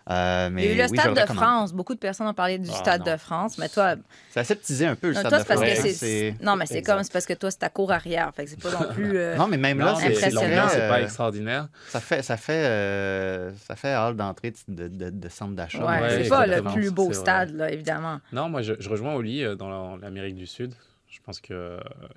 [0.10, 1.44] Euh, mais Il y a eu le oui, Stade de recommande.
[1.46, 1.74] France.
[1.74, 3.12] Beaucoup de personnes ont parlé du Ah, Stade non.
[3.14, 3.58] de France.
[3.60, 3.94] Mais toi,
[4.32, 5.84] C'est aseptisé un peu le non, Stade toi de c'est parce France.
[5.84, 6.36] que c'est.
[6.42, 6.94] Non, mais c'est Exact.
[6.96, 8.32] comme c'est parce que toi, c'est ta cour arrière.
[8.36, 9.16] Fait que c'est pas non plus.
[9.18, 11.68] euh, Non, mais même là, Non, c'est pas euh, extraordinaire.
[11.90, 15.86] Ça fait, ça fait, euh, ça fait hall d'entrée de, de, de centre d'achat.
[15.86, 18.20] Ouais, Ouais, c'est pas le plus beau stade, là, évidemment.
[18.34, 20.74] Non, moi, je, je rejoins Oli euh, dans la- l'Amérique du Sud.
[21.12, 21.56] Je pense qu'il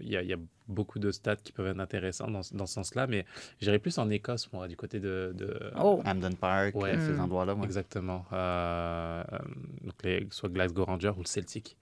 [0.00, 0.36] y, a- il y a
[0.68, 3.26] beaucoup de stades qui peuvent être intéressants dans, ce- dans ce sens-là, mais
[3.60, 5.32] j'irais plus en Écosse, moi, du côté de.
[5.36, 6.00] de- Oh.
[6.06, 6.94] Hamden Park, Ouais.
[6.96, 7.20] euh, ces Mm.
[7.20, 7.54] endroits-là.
[7.56, 7.64] ouais.
[7.64, 8.24] Exactement.
[8.32, 9.38] Euh, euh,
[9.82, 11.76] donc les, soit Glasgow Rangers ou le Celtic.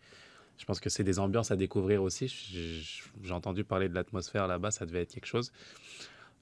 [0.58, 2.28] Je pense que c'est des ambiances à découvrir aussi.
[3.22, 5.52] J'ai entendu parler de l'atmosphère là-bas, ça devait être quelque chose.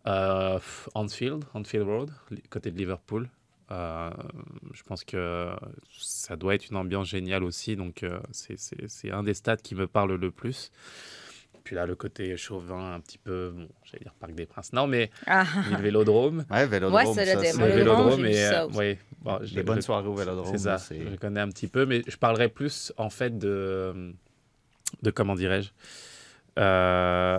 [0.06, 0.58] Euh,
[0.94, 2.10] Anfield, Anfield Road,
[2.48, 3.28] côté de Liverpool.
[3.72, 4.10] Euh,
[4.72, 5.50] je pense que
[5.98, 7.76] ça doit être une ambiance géniale aussi.
[7.76, 10.70] Donc, euh, c'est- un des stades qui me parle le plus.
[11.62, 14.72] Puis là, le côté chauvin, un petit peu, bon, j'allais dire Parc des Princes.
[14.72, 15.44] Non, mais Ah.
[15.70, 16.44] le Vélodrome.
[16.50, 18.78] Ouais, Vélodrome, Ouais, c'est le ça, Le Vélodrome, et, ça euh, aussi.
[18.78, 20.46] ouais, bon, Les bonnes soirées au Vélodrome.
[20.50, 24.12] c'est ça, je connais un petit peu, mais je parlerai plus en fait de,
[25.02, 25.70] de comment dirais-je,
[26.58, 27.38] euh,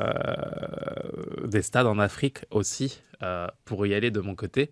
[1.47, 4.71] des stades en Afrique aussi, euh, pour y aller de mon côté.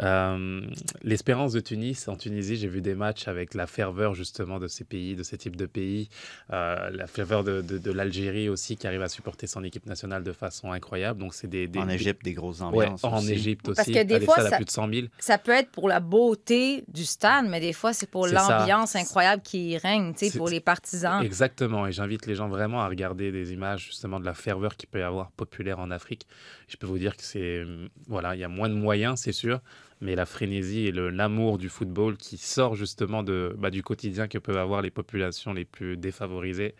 [0.00, 0.60] Euh,
[1.02, 4.84] L'espérance de Tunis, en Tunisie, j'ai vu des matchs avec la ferveur justement de ces
[4.84, 6.08] pays, de ces types de pays,
[6.52, 10.22] Euh, la ferveur de, de- de l'Algérie aussi qui arrive à supporter son équipe nationale
[10.22, 11.20] de façon incroyable.
[11.20, 13.04] Donc c'est des, des- En des- Égypte, des grosses Ouais, ambiances.
[13.04, 13.32] en aussi.
[13.32, 13.76] Égypte aussi.
[13.76, 15.06] Parce que des fois, ça- plus de 100 000.
[15.18, 19.42] Ça peut être pour la beauté du stade, mais des fois, c'est pour l'ambiance incroyable
[19.42, 21.22] qui règne, tu sais, pour les partisans.
[21.22, 24.88] Exactement, et j'invite les gens vraiment à regarder des images justement de la ferveur qu'il
[24.88, 26.26] peut y avoir populaire en Afrique.
[26.68, 27.64] Je peux vous dire que c'est
[28.08, 29.60] voilà, il y a moins de moyens, c'est sûr,
[30.02, 34.28] mais la frénésie et le- l'amour du football qui sort justement de bah, du quotidien
[34.28, 36.74] que peuvent avoir les populations les plus défavorisées.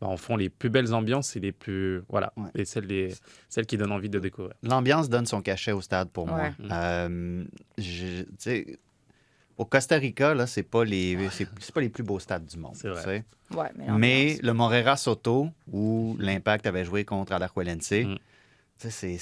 [0.00, 2.50] bah, en font les plus belles ambiances et les plus voilà Ouais.
[2.56, 3.14] et celles les
[3.48, 4.54] celles qui donnent envie de découvrir.
[4.64, 6.40] L'ambiance donne son cachet au stade pour moi.
[6.40, 6.52] Ouais.
[6.72, 7.44] Euh,
[7.78, 8.24] je-
[9.58, 12.56] au Costa Rica, là, c'est pas les c'est c'est pas les plus beaux stades du
[12.58, 12.74] monde.
[12.74, 13.24] C'est vrai.
[13.54, 13.68] Ouais,
[13.98, 18.16] mais, le Morera Soto, où l'Impact avait joué contre Alajuelense, Mm.
[18.90, 19.18] C'est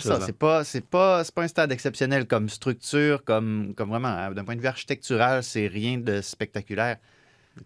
[0.00, 0.16] ça.
[0.16, 0.20] hein.
[0.26, 4.44] C'est pas, c'est pas, pas un stade exceptionnel comme structure, comme, comme vraiment, hein, d'un
[4.44, 6.96] point de vue architectural, c'est rien de spectaculaire.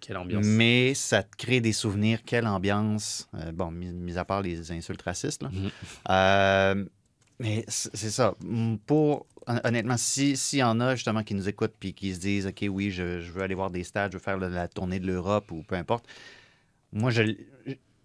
[0.01, 0.45] Quelle ambiance.
[0.45, 2.21] Mais ça te crée des souvenirs.
[2.27, 3.29] Quelle ambiance.
[3.35, 5.43] Euh, bon, mis, mis à part les insultes racistes.
[5.43, 5.49] Là.
[5.51, 5.71] Mhm.
[6.11, 6.85] Euh,
[7.41, 8.35] mais c'est ça.
[8.87, 12.21] Pour, hon- honnêtement, s'il si y en a justement qui nous écoutent puis qui se
[12.21, 14.69] disent OK, oui, je, je veux aller voir des stades, je veux faire la, la
[14.69, 16.05] tournée de l'Europe ou peu importe,
[16.93, 17.23] moi, je,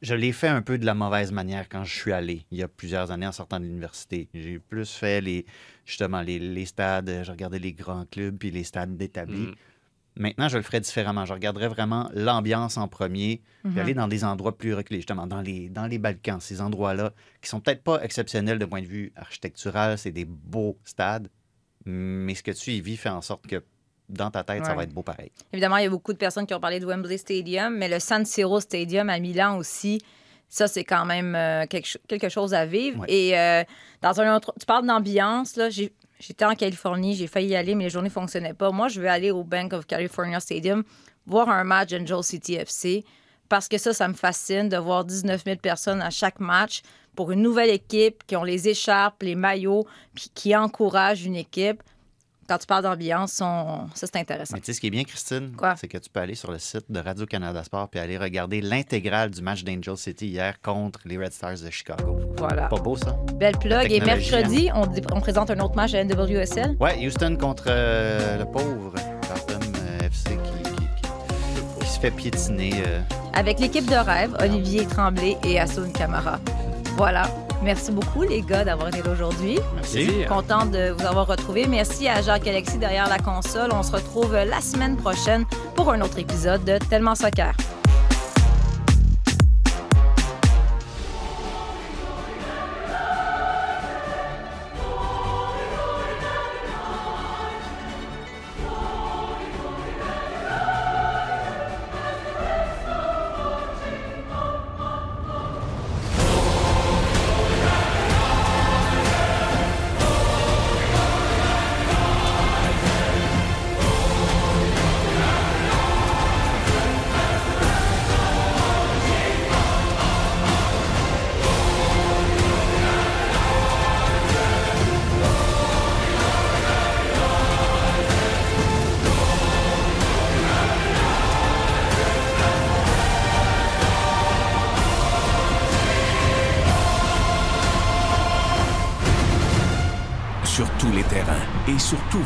[0.03, 2.63] je l'ai fait un peu de la mauvaise manière quand je suis allé il y
[2.63, 4.29] a plusieurs années en sortant de l'université.
[4.33, 5.45] J'ai plus fait les
[5.85, 9.47] justement les, les stades, je regardais les grands clubs puis les stades d'établis.
[9.47, 9.55] Mhm.
[10.15, 11.25] Maintenant, je le ferais différemment.
[11.25, 13.79] Je regarderais vraiment l'ambiance en premier, puis Mhm.
[13.79, 17.49] aller dans des endroits plus reculés, justement, dans les, dans les Balkans, ces endroits-là, qui
[17.49, 21.29] sont peut-être pas exceptionnels de point de vue architectural, c'est des beaux stades,
[21.85, 23.63] mais ce que tu y vis fait en sorte que
[24.09, 25.31] dans ta tête, ça va être beau pareil.
[25.51, 27.99] Évidemment, il y a beaucoup de personnes qui ont parlé de Wembley Stadium, mais le
[27.99, 30.01] San Siro Stadium à Milan aussi,
[30.49, 32.99] ça, c'est quand même euh, quelque, cho- quelque chose à vivre.
[33.01, 33.07] Ouais.
[33.11, 33.63] Et euh,
[34.01, 34.53] dans un autre...
[34.59, 35.69] Tu parles d'ambiance, là,
[36.19, 38.71] J'étais en Californie, j'ai failli y aller, mais les journées ne fonctionnaient pas.
[38.71, 40.83] Moi, je veux aller au Bank of California Stadium,
[41.25, 43.03] voir un match Angel City FC,
[43.49, 46.81] parce que ça, ça me fascine de voir 19 000 personnes à chaque match
[47.15, 49.85] pour une nouvelle équipe qui ont les écharpes, les maillots,
[50.15, 51.83] puis qui encouragent une équipe.
[52.47, 54.55] Quand tu parles d'ambiance, on- ça, c'est intéressant.
[54.55, 56.59] Mais tu sais, ce qui est bien, Christine, c'est que tu peux aller sur le
[56.59, 61.17] site de Radio-Canada Sport puis aller regarder l'intégrale du match d'Angel City hier contre les
[61.17, 62.19] Red Stars de Chicago.
[62.37, 62.67] Voilà.
[62.67, 63.15] Pas beau, ça?
[63.35, 63.91] Belle plug.
[63.91, 66.75] Et mercredi, on, dé- on présente un autre match à NWSL.
[66.79, 72.11] Ouais, Houston contre euh, le pauvre Carlton euh, FC qui, qui- qui- qui se fait
[72.11, 72.73] piétiner.
[72.87, 72.99] euh.
[73.33, 76.39] avec l'équipe de rêve, Olivier Tremblay et Assoun Camara.
[76.97, 77.23] Voilà.
[77.63, 79.57] Merci beaucoup, les gars, d'avoir été là aujourd'hui.
[79.75, 80.25] Merci.
[80.27, 81.65] Contente de vous avoir retrouvé.
[81.65, 83.71] Merci à Jacques-Alexis derrière la console.
[83.73, 87.53] On se retrouve la semaine prochaine pour un autre épisode de Tellement Soccer.